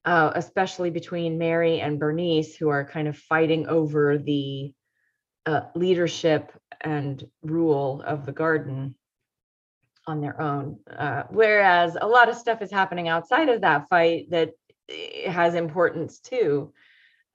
uh, 0.05 0.33
especially 0.35 0.91
between 0.91 1.39
Mary 1.39 1.81
and 1.81 1.99
Bernice, 1.99 2.57
who 2.57 2.69
are 2.69 2.85
kind 2.85 3.09
of 3.09 3.17
fighting 3.17 3.67
over 3.67 4.19
the 4.19 4.73
uh, 5.47 5.63
leadership 5.75 6.53
and 6.81 7.27
rule 7.43 8.03
of 8.07 8.25
the 8.25 8.33
garden 8.33 8.95
on 10.07 10.21
their 10.21 10.41
own. 10.41 10.79
Uh, 10.91 11.25
whereas 11.31 11.97
a 12.01 12.07
lot 12.07 12.29
of 12.29 12.37
stuff 12.37 12.63
is 12.63 12.71
happening 12.71 13.09
outside 13.09 13.49
of 13.49 13.61
that 13.61 13.89
fight 13.89 14.31
that 14.31 14.53
has 15.27 15.55
importance 15.55 16.19
too. 16.21 16.73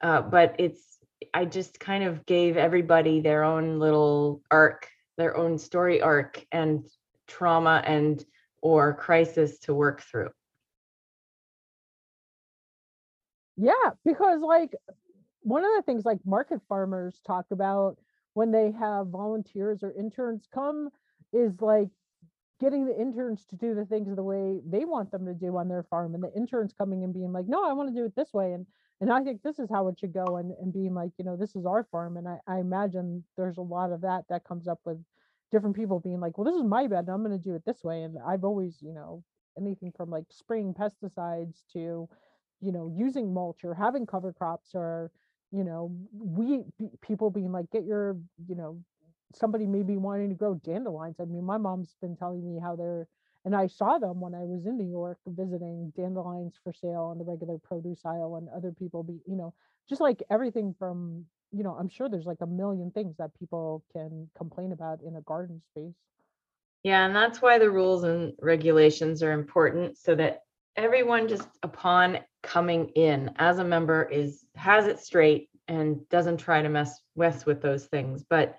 Uh, 0.01 0.21
but 0.21 0.55
it's, 0.59 0.97
I 1.33 1.45
just 1.45 1.79
kind 1.79 2.03
of 2.03 2.25
gave 2.25 2.57
everybody 2.57 3.21
their 3.21 3.43
own 3.43 3.79
little 3.79 4.41
arc, 4.51 4.89
their 5.17 5.37
own 5.37 5.57
story 5.57 6.01
arc 6.01 6.45
and 6.51 6.85
trauma 7.27 7.81
and 7.85 8.23
or 8.61 8.93
crisis 8.93 9.59
to 9.59 9.73
work 9.73 10.01
through. 10.01 10.29
Yeah, 13.57 13.91
because 14.03 14.41
like 14.41 14.75
one 15.41 15.63
of 15.65 15.71
the 15.75 15.83
things 15.83 16.05
like 16.05 16.19
market 16.25 16.61
farmers 16.69 17.21
talk 17.27 17.45
about 17.51 17.97
when 18.33 18.51
they 18.51 18.71
have 18.71 19.07
volunteers 19.07 19.83
or 19.83 19.91
interns 19.93 20.47
come 20.53 20.89
is 21.33 21.61
like 21.61 21.89
getting 22.59 22.85
the 22.85 22.99
interns 22.99 23.45
to 23.47 23.55
do 23.57 23.75
the 23.75 23.85
things 23.85 24.15
the 24.15 24.23
way 24.23 24.61
they 24.67 24.85
want 24.85 25.11
them 25.11 25.25
to 25.25 25.33
do 25.33 25.57
on 25.57 25.67
their 25.69 25.83
farm 25.83 26.15
and 26.15 26.23
the 26.23 26.33
interns 26.35 26.73
coming 26.73 27.03
and 27.03 27.13
being 27.13 27.33
like, 27.33 27.47
no, 27.47 27.69
I 27.69 27.73
want 27.73 27.89
to 27.89 27.95
do 27.99 28.05
it 28.05 28.15
this 28.15 28.33
way. 28.33 28.53
And 28.53 28.65
and 29.01 29.11
I 29.11 29.23
think 29.23 29.43
this 29.43 29.59
is 29.59 29.69
how 29.69 29.89
it 29.89 29.99
should 29.99 30.13
go 30.13 30.37
and, 30.37 30.51
and 30.61 30.73
being 30.73 30.93
like, 30.93 31.11
you 31.17 31.25
know, 31.25 31.35
this 31.37 31.55
is 31.55 31.65
our 31.65 31.83
farm. 31.91 32.17
And 32.17 32.27
I, 32.29 32.39
I 32.47 32.59
imagine 32.59 33.23
there's 33.37 33.57
a 33.57 33.61
lot 33.61 33.91
of 33.91 34.01
that 34.01 34.25
that 34.29 34.45
comes 34.45 34.67
up 34.69 34.79
with 34.85 34.97
different 35.51 35.75
people 35.75 35.99
being 35.99 36.19
like, 36.19 36.37
well, 36.37 36.45
this 36.45 36.55
is 36.55 36.63
my 36.63 36.87
bed 36.87 36.99
and 37.05 37.09
I'm 37.09 37.23
going 37.23 37.37
to 37.37 37.43
do 37.43 37.55
it 37.55 37.63
this 37.65 37.83
way. 37.83 38.03
And 38.03 38.17
I've 38.25 38.43
always, 38.43 38.81
you 38.81 38.93
know, 38.93 39.23
anything 39.57 39.91
from 39.95 40.09
like 40.09 40.25
spraying 40.29 40.73
pesticides 40.73 41.63
to, 41.73 42.09
you 42.61 42.71
know, 42.71 42.91
using 42.95 43.33
mulch 43.33 43.63
or 43.63 43.73
having 43.73 44.05
cover 44.05 44.33
crops 44.33 44.71
or, 44.73 45.11
you 45.51 45.63
know, 45.63 45.95
we 46.11 46.63
people 47.01 47.29
being 47.29 47.51
like, 47.51 47.69
get 47.71 47.85
your, 47.85 48.17
you 48.47 48.55
know, 48.55 48.79
somebody 49.33 49.65
maybe 49.65 49.97
wanting 49.97 50.29
to 50.29 50.35
grow 50.35 50.55
dandelions. 50.55 51.17
I 51.19 51.25
mean, 51.25 51.43
my 51.43 51.57
mom's 51.57 51.95
been 52.01 52.15
telling 52.15 52.43
me 52.43 52.59
how 52.59 52.75
they're, 52.75 53.07
and 53.43 53.55
I 53.55 53.67
saw 53.67 53.97
them 53.99 54.19
when 54.19 54.33
I 54.33 54.43
was 54.43 54.65
in 54.65 54.77
New 54.77 54.89
York 54.89 55.19
visiting 55.27 55.93
dandelions 55.95 56.55
for 56.63 56.73
sale 56.73 57.03
on 57.11 57.17
the 57.17 57.23
regular 57.23 57.57
produce 57.59 58.01
aisle 58.05 58.37
and 58.37 58.49
other 58.49 58.71
people 58.71 59.03
be, 59.03 59.19
you 59.27 59.35
know, 59.35 59.53
just 59.87 60.01
like 60.01 60.23
everything 60.31 60.73
from, 60.79 61.25
you 61.51 61.63
know, 61.63 61.75
I'm 61.79 61.89
sure 61.89 62.09
there's 62.09 62.25
like 62.25 62.41
a 62.41 62.47
million 62.47 62.91
things 62.91 63.15
that 63.17 63.37
people 63.37 63.83
can 63.93 64.29
complain 64.35 64.71
about 64.71 65.01
in 65.01 65.15
a 65.15 65.21
garden 65.21 65.61
space. 65.71 65.93
Yeah, 66.83 67.05
and 67.05 67.15
that's 67.15 67.41
why 67.41 67.57
the 67.59 67.69
rules 67.69 68.03
and 68.03 68.33
regulations 68.41 69.23
are 69.23 69.31
important 69.31 69.97
so 69.97 70.15
that 70.15 70.44
everyone 70.77 71.27
just 71.27 71.47
upon 71.63 72.19
coming 72.43 72.89
in 72.89 73.31
as 73.37 73.59
a 73.59 73.63
member 73.63 74.03
is 74.03 74.45
has 74.55 74.87
it 74.87 74.99
straight 74.99 75.49
and 75.67 76.07
doesn't 76.09 76.37
try 76.37 76.61
to 76.61 76.69
mess 76.69 76.99
mess 77.15 77.45
with 77.45 77.61
those 77.61 77.85
things. 77.85 78.23
But 78.29 78.57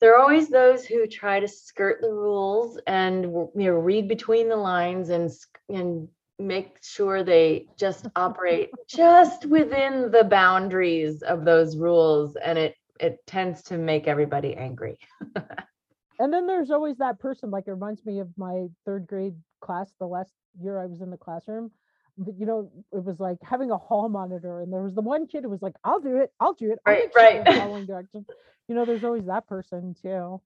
there 0.00 0.14
are 0.14 0.20
always 0.20 0.48
those 0.48 0.84
who 0.84 1.06
try 1.06 1.40
to 1.40 1.48
skirt 1.48 2.00
the 2.00 2.12
rules 2.12 2.78
and 2.86 3.24
you 3.24 3.50
know 3.54 3.72
read 3.72 4.08
between 4.08 4.48
the 4.48 4.56
lines 4.56 5.10
and 5.10 5.30
and 5.68 6.08
make 6.38 6.78
sure 6.82 7.22
they 7.22 7.66
just 7.78 8.06
operate 8.16 8.70
just 8.88 9.46
within 9.46 10.10
the 10.10 10.24
boundaries 10.24 11.22
of 11.22 11.44
those 11.44 11.76
rules 11.76 12.36
and 12.36 12.58
it 12.58 12.74
it 12.98 13.18
tends 13.26 13.62
to 13.62 13.78
make 13.78 14.08
everybody 14.08 14.54
angry. 14.56 14.98
And 16.18 16.32
then 16.32 16.46
there's 16.46 16.70
always 16.70 16.96
that 16.98 17.18
person, 17.18 17.50
like 17.50 17.66
it 17.66 17.72
reminds 17.72 18.04
me 18.04 18.20
of 18.20 18.28
my 18.36 18.66
third 18.84 19.06
grade 19.06 19.34
class, 19.60 19.92
the 19.98 20.06
last 20.06 20.32
year 20.60 20.78
I 20.78 20.86
was 20.86 21.00
in 21.00 21.10
the 21.10 21.16
classroom. 21.16 21.70
But 22.18 22.34
you 22.38 22.46
know, 22.46 22.70
it 22.92 23.04
was 23.04 23.20
like 23.20 23.38
having 23.42 23.70
a 23.70 23.76
hall 23.76 24.08
monitor, 24.08 24.60
and 24.60 24.72
there 24.72 24.82
was 24.82 24.94
the 24.94 25.02
one 25.02 25.26
kid 25.26 25.44
who 25.44 25.50
was 25.50 25.60
like, 25.60 25.74
I'll 25.84 26.00
do 26.00 26.16
it, 26.16 26.32
I'll 26.40 26.54
do 26.54 26.72
it. 26.72 26.78
I'll 26.86 26.94
Right, 26.94 27.10
right. 27.14 27.46
following 27.58 27.86
directions. 27.86 28.26
You 28.68 28.74
know, 28.74 28.86
there's 28.86 29.04
always 29.04 29.26
that 29.26 29.46
person 29.46 29.94
too. 30.00 30.40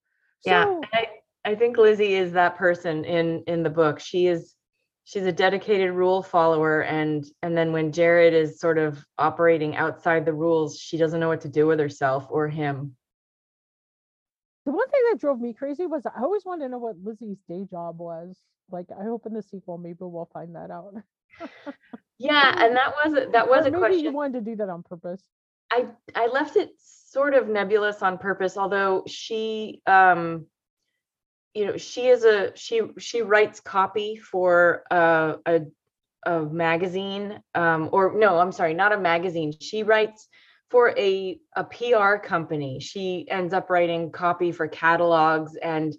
Yeah, 0.44 0.64
So, 0.64 0.80
I, 0.92 1.06
I 1.44 1.54
think 1.54 1.78
Lizzie 1.78 2.14
is 2.14 2.32
that 2.32 2.56
person 2.56 3.04
in 3.04 3.44
in 3.46 3.62
the 3.62 3.70
book. 3.70 4.00
She 4.00 4.26
is 4.26 4.56
she's 5.04 5.24
a 5.24 5.32
dedicated 5.32 5.90
rule 5.92 6.22
follower 6.22 6.82
and 6.82 7.24
and 7.42 7.56
then 7.56 7.72
when 7.72 7.92
Jared 7.92 8.34
is 8.34 8.60
sort 8.60 8.78
of 8.78 9.04
operating 9.18 9.76
outside 9.76 10.24
the 10.24 10.32
rules, 10.32 10.78
she 10.78 10.96
doesn't 10.96 11.20
know 11.20 11.28
what 11.28 11.40
to 11.42 11.48
do 11.48 11.66
with 11.66 11.78
herself 11.78 12.26
or 12.30 12.48
him. 12.48 12.96
The 14.64 14.72
one 14.72 14.88
thing 14.88 15.00
that 15.10 15.20
drove 15.20 15.40
me 15.40 15.52
crazy 15.54 15.86
was 15.86 16.06
I 16.06 16.22
always 16.22 16.44
wanted 16.44 16.64
to 16.66 16.70
know 16.70 16.78
what 16.78 16.96
Lizzie's 17.02 17.38
day 17.48 17.64
job 17.70 17.98
was. 17.98 18.38
Like, 18.70 18.86
I 18.98 19.04
hope 19.04 19.26
in 19.26 19.34
the 19.34 19.42
sequel 19.42 19.78
maybe 19.78 19.98
we'll 20.00 20.30
find 20.32 20.54
that 20.54 20.70
out. 20.70 20.94
Yeah, 22.18 22.54
and 22.64 22.76
that 22.76 22.92
was 23.04 23.14
a- 23.14 23.30
that 23.32 23.48
was 23.48 23.66
Or 23.66 23.68
a 23.68 23.70
maybe 23.70 23.96
you 23.96 24.12
wanted 24.12 24.44
to 24.44 24.50
do 24.50 24.56
that 24.56 24.68
on 24.68 24.82
purpose. 24.82 25.22
I 25.72 25.86
I 26.14 26.26
left 26.28 26.56
it 26.56 26.70
sort 26.78 27.34
of 27.34 27.48
nebulous 27.48 28.02
on 28.02 28.18
purpose, 28.18 28.56
although 28.56 29.04
she 29.06 29.82
um 29.86 30.46
you 31.54 31.66
know, 31.66 31.76
she 31.76 32.06
is 32.06 32.24
a 32.24 32.54
she 32.56 32.82
she 32.98 33.22
writes 33.22 33.60
copy 33.60 34.16
for 34.16 34.84
uh, 34.90 35.34
a 35.46 35.62
a 36.26 36.40
magazine 36.42 37.40
um 37.54 37.88
or 37.92 38.14
no, 38.16 38.38
I'm 38.38 38.52
sorry, 38.52 38.74
not 38.74 38.92
a 38.92 38.98
magazine. 38.98 39.52
She 39.52 39.82
writes 39.82 40.28
for 40.70 40.94
a 40.96 41.40
a 41.56 41.64
PR 41.64 42.16
company. 42.16 42.80
She 42.80 43.26
ends 43.28 43.52
up 43.52 43.70
writing 43.70 44.12
copy 44.12 44.52
for 44.52 44.68
catalogs 44.68 45.56
and 45.56 45.94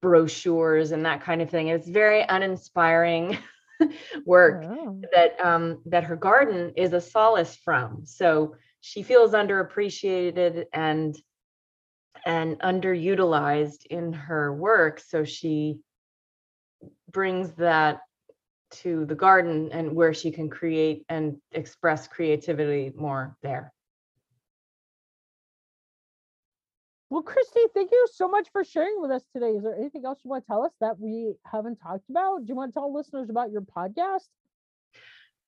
brochures 0.00 0.92
and 0.92 1.04
that 1.06 1.22
kind 1.22 1.42
of 1.42 1.50
thing. 1.50 1.68
It's 1.68 1.88
very 1.88 2.24
uninspiring 2.28 3.38
work 4.24 4.64
Oh. 4.64 5.00
that 5.12 5.38
um 5.44 5.80
that 5.86 6.04
her 6.04 6.16
garden 6.16 6.72
is 6.76 6.92
a 6.92 7.00
solace 7.00 7.56
from 7.56 8.06
so 8.06 8.54
she 8.80 9.02
feels 9.02 9.32
underappreciated 9.32 10.66
and 10.72 11.16
and 12.24 12.58
underutilized 12.60 13.86
in 13.90 14.12
her 14.12 14.54
work 14.54 15.00
so 15.00 15.24
she 15.24 15.80
brings 17.10 17.52
that 17.54 18.00
to 18.70 19.04
the 19.06 19.14
garden 19.14 19.70
and 19.72 19.92
where 19.94 20.14
she 20.14 20.30
can 20.30 20.48
create 20.48 21.04
and 21.08 21.36
express 21.52 22.06
creativity 22.08 22.92
more 22.96 23.36
there 23.42 23.73
Well, 27.14 27.22
Christy, 27.22 27.60
thank 27.72 27.92
you 27.92 28.08
so 28.12 28.26
much 28.26 28.48
for 28.50 28.64
sharing 28.64 29.00
with 29.00 29.12
us 29.12 29.22
today. 29.32 29.50
Is 29.50 29.62
there 29.62 29.76
anything 29.76 30.04
else 30.04 30.18
you 30.24 30.30
want 30.30 30.42
to 30.42 30.48
tell 30.48 30.64
us 30.64 30.72
that 30.80 30.98
we 30.98 31.34
haven't 31.44 31.76
talked 31.76 32.10
about? 32.10 32.38
Do 32.38 32.46
you 32.48 32.56
want 32.56 32.74
to 32.74 32.80
tell 32.80 32.92
listeners 32.92 33.30
about 33.30 33.52
your 33.52 33.60
podcast? 33.60 34.26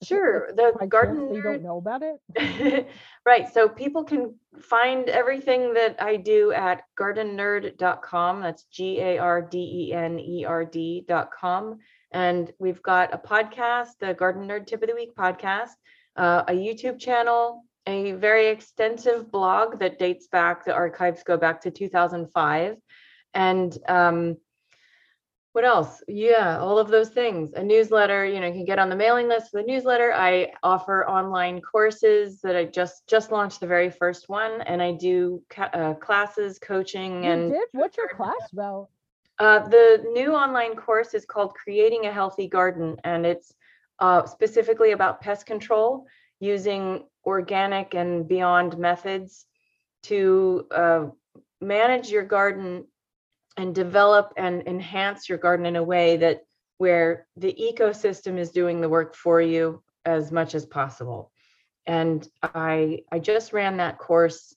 Sure. 0.00 0.52
The 0.54 0.76
chance 0.78 0.88
garden 0.88 1.32
They 1.32 1.40
don't 1.40 1.64
know 1.64 1.78
about 1.78 2.02
it? 2.04 2.86
right. 3.26 3.52
So 3.52 3.68
people 3.68 4.04
can 4.04 4.36
find 4.60 5.08
everything 5.08 5.74
that 5.74 6.00
I 6.00 6.18
do 6.18 6.52
at 6.52 6.84
gardenerd.com. 6.96 8.42
That's 8.42 8.62
G 8.70 9.00
A 9.00 9.18
R 9.18 9.42
D 9.42 9.88
E 9.88 9.92
N 9.92 10.20
E 10.20 10.44
R 10.44 10.64
D.com. 10.64 11.78
And 12.12 12.52
we've 12.60 12.80
got 12.80 13.12
a 13.12 13.18
podcast, 13.18 13.98
the 13.98 14.14
Gardenerd 14.14 14.68
Tip 14.68 14.82
of 14.82 14.88
the 14.88 14.94
Week 14.94 15.16
podcast, 15.16 15.74
uh, 16.14 16.44
a 16.46 16.52
YouTube 16.52 17.00
channel, 17.00 17.64
a 17.86 18.12
very 18.12 18.48
extensive 18.48 19.30
blog 19.30 19.78
that 19.80 19.98
dates 19.98 20.28
back, 20.28 20.64
the 20.64 20.72
archives 20.74 21.22
go 21.22 21.36
back 21.36 21.60
to 21.62 21.70
2005. 21.70 22.76
And 23.34 23.78
um, 23.88 24.36
what 25.52 25.64
else? 25.64 26.02
Yeah, 26.06 26.58
all 26.58 26.78
of 26.78 26.88
those 26.88 27.08
things. 27.08 27.52
A 27.54 27.62
newsletter, 27.62 28.26
you 28.26 28.40
know, 28.40 28.46
you 28.46 28.52
can 28.52 28.64
get 28.66 28.78
on 28.78 28.90
the 28.90 28.96
mailing 28.96 29.28
list 29.28 29.50
for 29.50 29.62
the 29.62 29.66
newsletter. 29.66 30.12
I 30.12 30.52
offer 30.62 31.06
online 31.08 31.62
courses 31.62 32.40
that 32.42 32.56
I 32.56 32.64
just 32.64 33.06
just 33.08 33.30
launched 33.32 33.60
the 33.60 33.66
very 33.66 33.90
first 33.90 34.28
one, 34.28 34.60
and 34.62 34.82
I 34.82 34.92
do 34.92 35.42
ca- 35.48 35.70
uh, 35.72 35.94
classes, 35.94 36.58
coaching, 36.58 37.24
You 37.24 37.30
and 37.30 37.52
did? 37.52 37.68
What's 37.72 37.96
your 37.96 38.08
class 38.08 38.52
about? 38.52 38.88
uh, 39.38 39.66
the 39.68 40.04
new 40.12 40.34
online 40.34 40.76
course 40.76 41.14
is 41.14 41.24
called 41.24 41.54
Creating 41.54 42.06
a 42.06 42.12
Healthy 42.12 42.48
Garden, 42.48 42.96
and 43.04 43.24
it's 43.24 43.54
uh, 43.98 44.26
specifically 44.26 44.92
about 44.92 45.20
pest 45.22 45.46
control 45.46 46.06
using 46.40 47.04
organic 47.24 47.94
and 47.94 48.28
beyond 48.28 48.78
methods 48.78 49.46
to 50.04 50.66
uh, 50.70 51.06
manage 51.60 52.10
your 52.10 52.24
garden 52.24 52.86
and 53.56 53.74
develop 53.74 54.32
and 54.36 54.66
enhance 54.66 55.28
your 55.28 55.38
garden 55.38 55.66
in 55.66 55.76
a 55.76 55.82
way 55.82 56.16
that 56.18 56.42
where 56.78 57.26
the 57.36 57.54
ecosystem 57.54 58.38
is 58.38 58.50
doing 58.50 58.80
the 58.80 58.88
work 58.88 59.14
for 59.14 59.40
you 59.40 59.82
as 60.04 60.30
much 60.30 60.54
as 60.54 60.66
possible. 60.66 61.32
And 61.86 62.26
I 62.42 63.00
I 63.10 63.18
just 63.18 63.52
ran 63.52 63.78
that 63.78 63.98
course. 63.98 64.54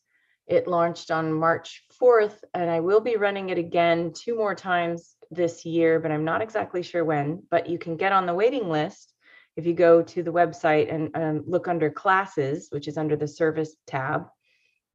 It 0.47 0.67
launched 0.67 1.11
on 1.11 1.31
March 1.31 1.85
4th, 2.01 2.43
and 2.55 2.69
I 2.69 2.79
will 2.79 3.01
be 3.01 3.17
running 3.17 3.49
it 3.49 3.59
again 3.59 4.11
two 4.13 4.35
more 4.35 4.55
times 4.55 5.15
this 5.29 5.63
year, 5.63 5.99
but 5.99 6.11
I'm 6.11 6.25
not 6.25 6.41
exactly 6.41 6.81
sure 6.81 7.05
when. 7.05 7.43
But 7.51 7.69
you 7.69 7.77
can 7.77 7.97
get 7.97 8.11
on 8.11 8.25
the 8.25 8.33
waiting 8.33 8.67
list 8.67 9.13
if 9.59 9.65
you 9.65 9.73
go 9.73 10.01
to 10.01 10.23
the 10.23 10.31
website 10.31 10.91
and 10.93 11.11
um, 11.15 11.43
look 11.45 11.67
under 11.67 11.89
classes, 11.89 12.69
which 12.71 12.87
is 12.87 12.97
under 12.97 13.17
the 13.17 13.27
service 13.27 13.75
tab, 13.85 14.27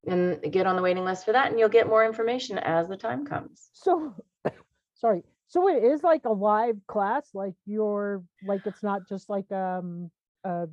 and 0.06 0.40
get 0.50 0.66
on 0.66 0.74
the 0.74 0.82
waiting 0.82 1.04
list 1.04 1.26
for 1.26 1.32
that, 1.32 1.50
and 1.50 1.58
you'll 1.58 1.68
get 1.68 1.86
more 1.86 2.04
information 2.04 2.58
as 2.58 2.88
the 2.88 2.96
time 2.96 3.26
comes. 3.26 3.68
So, 3.74 4.14
sorry. 4.94 5.22
So 5.48 5.68
it 5.68 5.84
is 5.84 6.02
like 6.02 6.24
a 6.24 6.32
live 6.32 6.78
class, 6.86 7.28
like 7.34 7.54
you're 7.66 8.24
like 8.42 8.62
it's 8.64 8.82
not 8.82 9.06
just 9.06 9.28
like 9.28 9.52
um 9.52 10.10
uh 10.44 10.66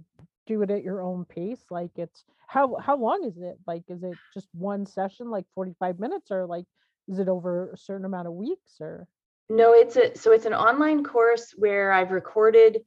do 0.47 0.61
it 0.61 0.71
at 0.71 0.83
your 0.83 1.01
own 1.01 1.25
pace. 1.25 1.63
Like 1.69 1.91
it's 1.97 2.23
how 2.47 2.77
how 2.77 2.95
long 2.97 3.25
is 3.25 3.37
it? 3.37 3.59
Like 3.67 3.83
is 3.89 4.03
it 4.03 4.17
just 4.33 4.47
one 4.53 4.85
session, 4.85 5.29
like 5.29 5.45
45 5.53 5.99
minutes, 5.99 6.31
or 6.31 6.45
like 6.45 6.65
is 7.09 7.19
it 7.19 7.27
over 7.27 7.71
a 7.71 7.77
certain 7.77 8.05
amount 8.05 8.27
of 8.27 8.33
weeks 8.33 8.79
or 8.79 9.07
No, 9.49 9.73
it's 9.73 9.97
a 9.97 10.15
so 10.15 10.31
it's 10.31 10.45
an 10.45 10.53
online 10.53 11.03
course 11.03 11.53
where 11.57 11.91
I've 11.91 12.11
recorded 12.11 12.83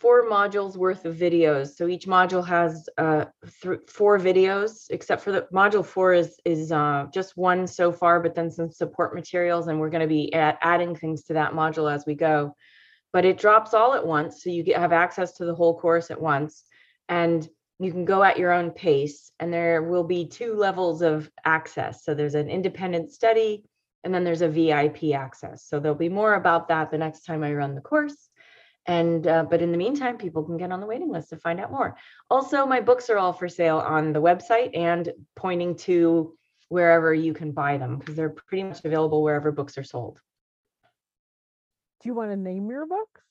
four 0.00 0.28
modules 0.28 0.76
worth 0.76 1.04
of 1.04 1.16
videos. 1.16 1.76
So 1.76 1.86
each 1.86 2.06
module 2.06 2.46
has 2.46 2.88
uh 2.98 3.26
th- 3.62 3.80
four 3.88 4.18
videos, 4.18 4.86
except 4.90 5.22
for 5.22 5.32
the 5.32 5.46
module 5.52 5.84
four 5.84 6.12
is 6.12 6.36
is 6.44 6.72
uh 6.72 7.06
just 7.12 7.36
one 7.36 7.66
so 7.66 7.92
far, 7.92 8.20
but 8.20 8.34
then 8.34 8.50
some 8.50 8.70
support 8.70 9.14
materials, 9.14 9.68
and 9.68 9.78
we're 9.78 9.90
going 9.90 10.02
to 10.02 10.06
be 10.06 10.32
adding 10.34 10.94
things 10.94 11.24
to 11.24 11.34
that 11.34 11.52
module 11.52 11.92
as 11.92 12.04
we 12.06 12.14
go. 12.14 12.54
But 13.12 13.24
it 13.24 13.38
drops 13.38 13.74
all 13.74 13.94
at 13.94 14.06
once, 14.06 14.42
so 14.42 14.50
you 14.50 14.62
get, 14.64 14.78
have 14.78 14.92
access 14.92 15.34
to 15.34 15.44
the 15.44 15.54
whole 15.54 15.78
course 15.78 16.10
at 16.10 16.20
once, 16.20 16.64
and 17.08 17.48
you 17.78 17.90
can 17.90 18.04
go 18.04 18.22
at 18.22 18.38
your 18.38 18.52
own 18.52 18.70
pace. 18.70 19.30
And 19.40 19.52
there 19.52 19.82
will 19.82 20.04
be 20.04 20.26
two 20.26 20.54
levels 20.54 21.02
of 21.02 21.30
access. 21.44 22.04
So 22.04 22.14
there's 22.14 22.34
an 22.34 22.48
independent 22.48 23.10
study 23.12 23.64
and 24.04 24.14
then 24.14 24.22
there's 24.22 24.42
a 24.42 24.48
VIP 24.48 25.14
access. 25.14 25.64
So 25.66 25.80
there'll 25.80 25.96
be 25.96 26.10
more 26.10 26.34
about 26.34 26.68
that 26.68 26.90
the 26.90 26.98
next 26.98 27.24
time 27.24 27.42
I 27.42 27.54
run 27.54 27.74
the 27.74 27.80
course. 27.80 28.28
And 28.86 29.26
uh, 29.26 29.44
but 29.48 29.62
in 29.62 29.72
the 29.72 29.78
meantime, 29.78 30.18
people 30.18 30.44
can 30.44 30.58
get 30.58 30.70
on 30.70 30.80
the 30.80 30.86
waiting 30.86 31.10
list 31.10 31.30
to 31.30 31.38
find 31.38 31.58
out 31.58 31.72
more. 31.72 31.96
Also, 32.28 32.66
my 32.66 32.80
books 32.80 33.08
are 33.08 33.16
all 33.16 33.32
for 33.32 33.48
sale 33.48 33.78
on 33.78 34.12
the 34.12 34.20
website 34.20 34.76
and 34.76 35.10
pointing 35.36 35.76
to 35.76 36.34
wherever 36.68 37.14
you 37.14 37.32
can 37.32 37.52
buy 37.52 37.78
them 37.78 37.98
because 37.98 38.14
they're 38.14 38.30
pretty 38.30 38.64
much 38.64 38.84
available 38.84 39.22
wherever 39.22 39.52
books 39.52 39.78
are 39.78 39.84
sold. 39.84 40.18
do 42.02 42.08
you 42.08 42.14
want 42.14 42.30
to 42.30 42.36
name 42.36 42.68
your 42.68 42.86
books? 42.86 43.22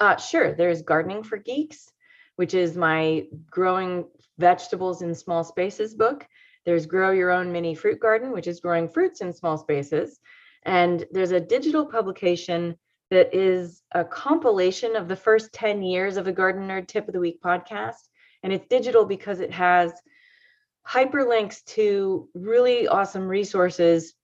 Uh, 0.00 0.16
sure. 0.16 0.52
There's 0.52 0.82
Gardening 0.82 1.22
for 1.22 1.38
Geeks, 1.38 1.90
which 2.36 2.52
is 2.52 2.76
my 2.76 3.26
growing 3.50 4.06
vegetables 4.38 5.02
in 5.02 5.14
small 5.14 5.44
spaces 5.44 5.94
book. 5.94 6.26
There's 6.64 6.86
Grow 6.86 7.10
Your 7.10 7.30
Own 7.30 7.52
Mini 7.52 7.74
Fruit 7.74 8.00
Garden, 8.00 8.32
which 8.32 8.46
is 8.46 8.60
growing 8.60 8.88
fruits 8.88 9.20
in 9.20 9.32
small 9.32 9.56
spaces. 9.56 10.18
And 10.64 11.06
there's 11.12 11.30
a 11.30 11.40
digital 11.40 11.86
publication 11.86 12.76
that 13.14 13.32
is 13.32 13.80
a 13.92 14.04
compilation 14.04 14.96
of 14.96 15.06
the 15.06 15.14
first 15.14 15.52
10 15.52 15.82
years 15.82 16.16
of 16.16 16.24
the 16.24 16.32
Gardenerd 16.32 16.88
Tip 16.88 17.06
of 17.06 17.14
the 17.14 17.20
Week 17.20 17.40
podcast. 17.40 18.08
And 18.42 18.52
it's 18.52 18.66
digital 18.66 19.04
because 19.04 19.38
it 19.38 19.52
has 19.52 19.92
hyperlinks 20.84 21.64
to 21.76 22.28
really 22.34 22.88
awesome 22.88 23.28
resources 23.28 24.14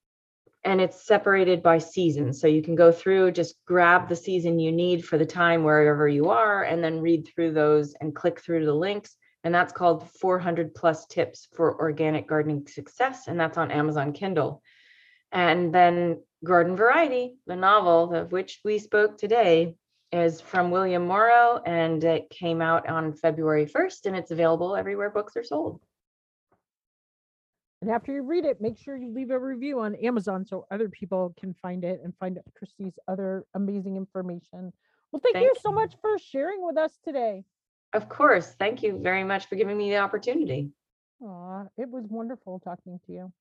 and 0.64 0.81
it's 0.81 1.07
separated 1.07 1.62
by 1.62 1.79
season. 1.79 2.33
So 2.33 2.48
you 2.48 2.62
can 2.62 2.74
go 2.74 2.90
through, 2.90 3.31
just 3.31 3.55
grab 3.64 4.09
the 4.09 4.16
season 4.16 4.59
you 4.59 4.72
need 4.72 5.05
for 5.05 5.18
the 5.18 5.24
time 5.24 5.62
wherever 5.62 6.09
you 6.09 6.29
are, 6.31 6.64
and 6.64 6.83
then 6.83 7.00
read 7.00 7.29
through 7.29 7.53
those 7.53 7.94
and 8.00 8.14
click 8.14 8.40
through 8.40 8.66
the 8.66 8.74
links. 8.74 9.16
And 9.44 9.55
that's 9.55 9.72
called 9.72 10.11
400 10.20 10.74
plus 10.74 11.07
tips 11.07 11.46
for 11.55 11.81
organic 11.81 12.26
gardening 12.26 12.66
success. 12.66 13.29
And 13.29 13.38
that's 13.38 13.57
on 13.57 13.70
Amazon 13.70 14.12
Kindle. 14.12 14.62
And 15.31 15.72
then 15.72 16.22
Garden 16.44 16.76
Variety, 16.76 17.37
the 17.46 17.57
novel 17.57 18.14
of 18.14 18.33
which 18.33 18.61
we 18.64 18.79
spoke 18.79 19.18
today, 19.18 19.74
is 20.12 20.40
from 20.40 20.70
William 20.70 21.07
Morrow 21.07 21.62
and 21.64 22.03
it 22.03 22.31
came 22.31 22.61
out 22.61 22.88
on 22.88 23.12
February 23.12 23.66
1st 23.66 24.07
and 24.07 24.16
it's 24.16 24.31
available 24.31 24.74
everywhere 24.74 25.11
books 25.11 25.37
are 25.37 25.44
sold. 25.44 25.81
And 27.83 27.90
after 27.90 28.12
you 28.12 28.22
read 28.22 28.44
it, 28.44 28.61
make 28.61 28.79
sure 28.79 28.96
you 28.96 29.12
leave 29.12 29.31
a 29.31 29.38
review 29.38 29.81
on 29.81 29.94
Amazon 29.96 30.44
so 30.44 30.66
other 30.70 30.88
people 30.88 31.35
can 31.38 31.55
find 31.55 31.85
it 31.85 32.00
and 32.05 32.14
find 32.18 32.38
Christy's 32.57 32.98
other 33.09 33.46
amazing 33.55 33.96
information. 33.96 34.72
Well, 35.12 35.22
thank, 35.22 35.37
you 35.37 35.55
so 35.61 35.72
much 35.72 35.94
for 36.00 36.18
sharing 36.18 36.64
with 36.64 36.76
us 36.76 36.92
today. 37.05 37.44
Of 37.92 38.09
course. 38.09 38.55
Thank 38.59 38.83
you 38.83 38.98
very 38.98 39.24
much 39.24 39.46
for 39.46 39.57
giving 39.57 39.79
me 39.79 39.90
the 39.90 39.98
opportunity. 39.98 40.70
Aw, 41.22 41.64
it 41.76 41.88
was 41.88 42.05
wonderful 42.09 42.61
talking 42.61 43.00
to 43.07 43.12
you. 43.12 43.33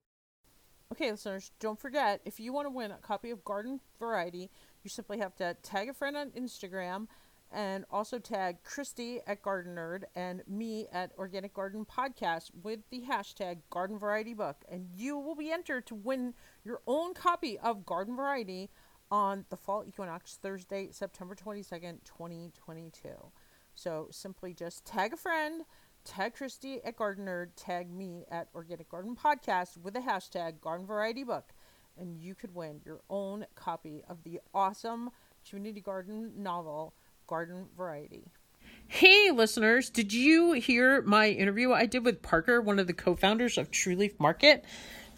Okay, 0.92 1.12
listeners, 1.12 1.52
don't 1.60 1.80
forget 1.80 2.20
if 2.26 2.40
you 2.40 2.52
want 2.52 2.66
to 2.66 2.72
win 2.72 2.90
a 2.90 2.98
copy 2.98 3.30
of 3.30 3.46
Garden 3.46 3.80
Variety, 4.00 4.50
you 4.84 4.90
simply 4.90 5.20
have 5.20 5.36
to 5.36 5.56
tag 5.62 5.88
a 5.88 5.94
friend 5.94 6.18
on 6.18 6.32
Instagram 6.32 7.06
and 7.52 7.86
also 7.92 8.18
tag 8.18 8.64
Christy 8.64 9.20
at 9.28 9.44
Gardenerd 9.44 10.06
and 10.16 10.42
me 10.48 10.88
at 10.92 11.12
Organic 11.20 11.54
Garden 11.54 11.86
Podcast 11.86 12.50
with 12.64 12.80
the 12.90 13.02
hashtag 13.02 13.60
Garden 13.70 14.00
Variety 14.00 14.34
Book. 14.34 14.66
And 14.68 14.88
you 14.96 15.16
will 15.16 15.36
be 15.36 15.52
entered 15.52 15.86
to 15.88 15.96
win 15.96 16.34
your 16.66 16.82
own 16.88 17.14
copy 17.14 17.60
of 17.60 17.86
Garden 17.86 18.16
Variety 18.16 18.72
on 19.12 19.46
the 19.52 19.58
fall 19.58 19.84
equinox 19.86 20.40
Thursday, 20.42 20.90
September 20.92 21.36
22nd, 21.36 22.04
2022. 22.04 23.10
So 23.76 24.08
simply 24.10 24.56
just 24.56 24.86
tag 24.86 25.14
a 25.14 25.18
friend, 25.18 25.66
tag 26.06 26.34
Christy 26.34 26.82
at 26.84 26.98
Gardenerd, 26.98 27.50
tag 27.56 27.92
me 27.92 28.26
at 28.30 28.48
Organic 28.56 28.90
Garden 28.90 29.16
Podcast 29.16 29.78
with 29.78 29.94
the 29.94 30.00
hashtag 30.00 30.62
Garden 30.62 30.86
Variety 30.86 31.24
Book, 31.24 31.54
and 31.98 32.18
you 32.18 32.36
could 32.36 32.56
win 32.56 32.82
your 32.86 33.02
own 33.10 33.46
copy 33.56 34.04
of 34.08 34.24
the 34.24 34.40
awesome 34.54 35.10
community 35.48 35.82
garden 35.82 36.32
novel 36.38 36.94
Garden 37.28 37.68
Variety. 37.76 38.32
Hey, 38.88 39.30
listeners, 39.32 39.90
did 39.90 40.14
you 40.14 40.54
hear 40.54 41.02
my 41.04 41.30
interview 41.30 41.72
I 41.74 41.86
did 41.86 42.04
with 42.04 42.22
Parker, 42.22 42.62
one 42.62 42.80
of 42.80 42.88
the 42.88 42.94
co 42.94 43.16
founders 43.16 43.58
of 43.58 43.70
True 43.70 43.96
Leaf 43.96 44.20
Market? 44.20 44.66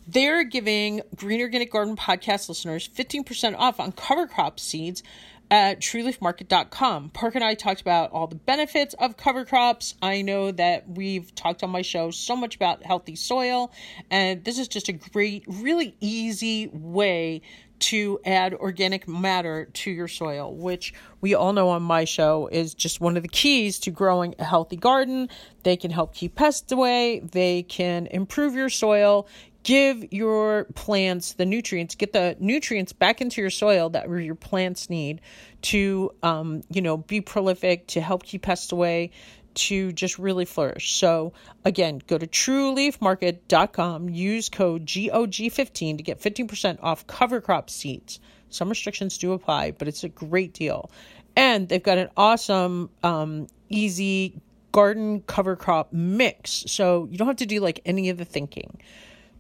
They're 0.07 0.43
giving 0.43 1.01
Green 1.15 1.41
Organic 1.41 1.71
Garden 1.71 1.95
podcast 1.95 2.49
listeners 2.49 2.89
15% 2.89 3.55
off 3.57 3.79
on 3.79 3.91
cover 3.91 4.27
crop 4.27 4.59
seeds 4.59 5.03
at 5.51 5.81
trueleafmarket.com. 5.81 7.09
Park 7.09 7.35
and 7.35 7.43
I 7.43 7.55
talked 7.55 7.81
about 7.81 8.11
all 8.13 8.25
the 8.25 8.35
benefits 8.35 8.95
of 8.95 9.17
cover 9.17 9.43
crops. 9.43 9.95
I 10.01 10.21
know 10.21 10.51
that 10.51 10.87
we've 10.87 11.35
talked 11.35 11.61
on 11.61 11.69
my 11.69 11.81
show 11.81 12.09
so 12.09 12.37
much 12.37 12.55
about 12.55 12.83
healthy 12.83 13.17
soil, 13.17 13.71
and 14.09 14.45
this 14.45 14.57
is 14.57 14.69
just 14.69 14.87
a 14.87 14.93
great, 14.93 15.43
really 15.47 15.95
easy 15.99 16.67
way 16.67 17.41
to 17.81 18.19
add 18.23 18.53
organic 18.53 19.07
matter 19.07 19.65
to 19.73 19.91
your 19.91 20.07
soil, 20.07 20.55
which 20.55 20.93
we 21.19 21.33
all 21.33 21.51
know 21.51 21.69
on 21.69 21.81
my 21.81 22.05
show 22.05 22.47
is 22.51 22.75
just 22.75 23.01
one 23.01 23.17
of 23.17 23.23
the 23.23 23.29
keys 23.29 23.79
to 23.79 23.91
growing 23.91 24.35
a 24.37 24.43
healthy 24.43 24.75
garden. 24.75 25.27
They 25.63 25.75
can 25.75 25.89
help 25.89 26.13
keep 26.13 26.35
pests 26.35 26.71
away, 26.71 27.19
they 27.19 27.63
can 27.63 28.07
improve 28.07 28.53
your 28.53 28.69
soil, 28.69 29.27
give 29.63 30.11
your 30.11 30.65
plants 30.75 31.33
the 31.33 31.45
nutrients, 31.45 31.95
get 31.95 32.13
the 32.13 32.35
nutrients 32.39 32.93
back 32.93 33.21
into 33.21 33.41
your 33.41 33.49
soil 33.49 33.89
that 33.89 34.09
your 34.09 34.35
plants 34.35 34.89
need 34.89 35.21
to, 35.61 36.11
um, 36.23 36.61
you 36.69 36.81
know, 36.81 36.97
be 36.97 37.21
prolific, 37.21 37.87
to 37.87 38.01
help 38.01 38.23
keep 38.23 38.41
pests 38.41 38.71
away, 38.71 39.11
to 39.53 39.91
just 39.91 40.17
really 40.17 40.45
flourish. 40.45 40.93
So, 40.93 41.33
again, 41.65 42.01
go 42.07 42.17
to 42.17 42.25
trueleafmarket.com, 42.25 44.09
use 44.09 44.49
code 44.49 44.85
GOG15 44.85 45.97
to 45.97 46.03
get 46.03 46.19
15% 46.19 46.79
off 46.81 47.05
cover 47.07 47.41
crop 47.41 47.69
seeds. 47.69 48.19
Some 48.49 48.69
restrictions 48.69 49.17
do 49.17 49.33
apply, 49.33 49.71
but 49.71 49.87
it's 49.87 50.03
a 50.03 50.09
great 50.09 50.53
deal. 50.53 50.89
And 51.35 51.69
they've 51.69 51.83
got 51.83 51.97
an 51.97 52.09
awesome, 52.17 52.89
um, 53.03 53.47
easy 53.69 54.41
garden 54.71 55.21
cover 55.21 55.55
crop 55.55 55.91
mix. 55.93 56.63
So 56.67 57.07
you 57.09 57.17
don't 57.17 57.27
have 57.27 57.37
to 57.37 57.45
do 57.45 57.59
like 57.59 57.81
any 57.85 58.09
of 58.09 58.17
the 58.17 58.25
thinking. 58.25 58.79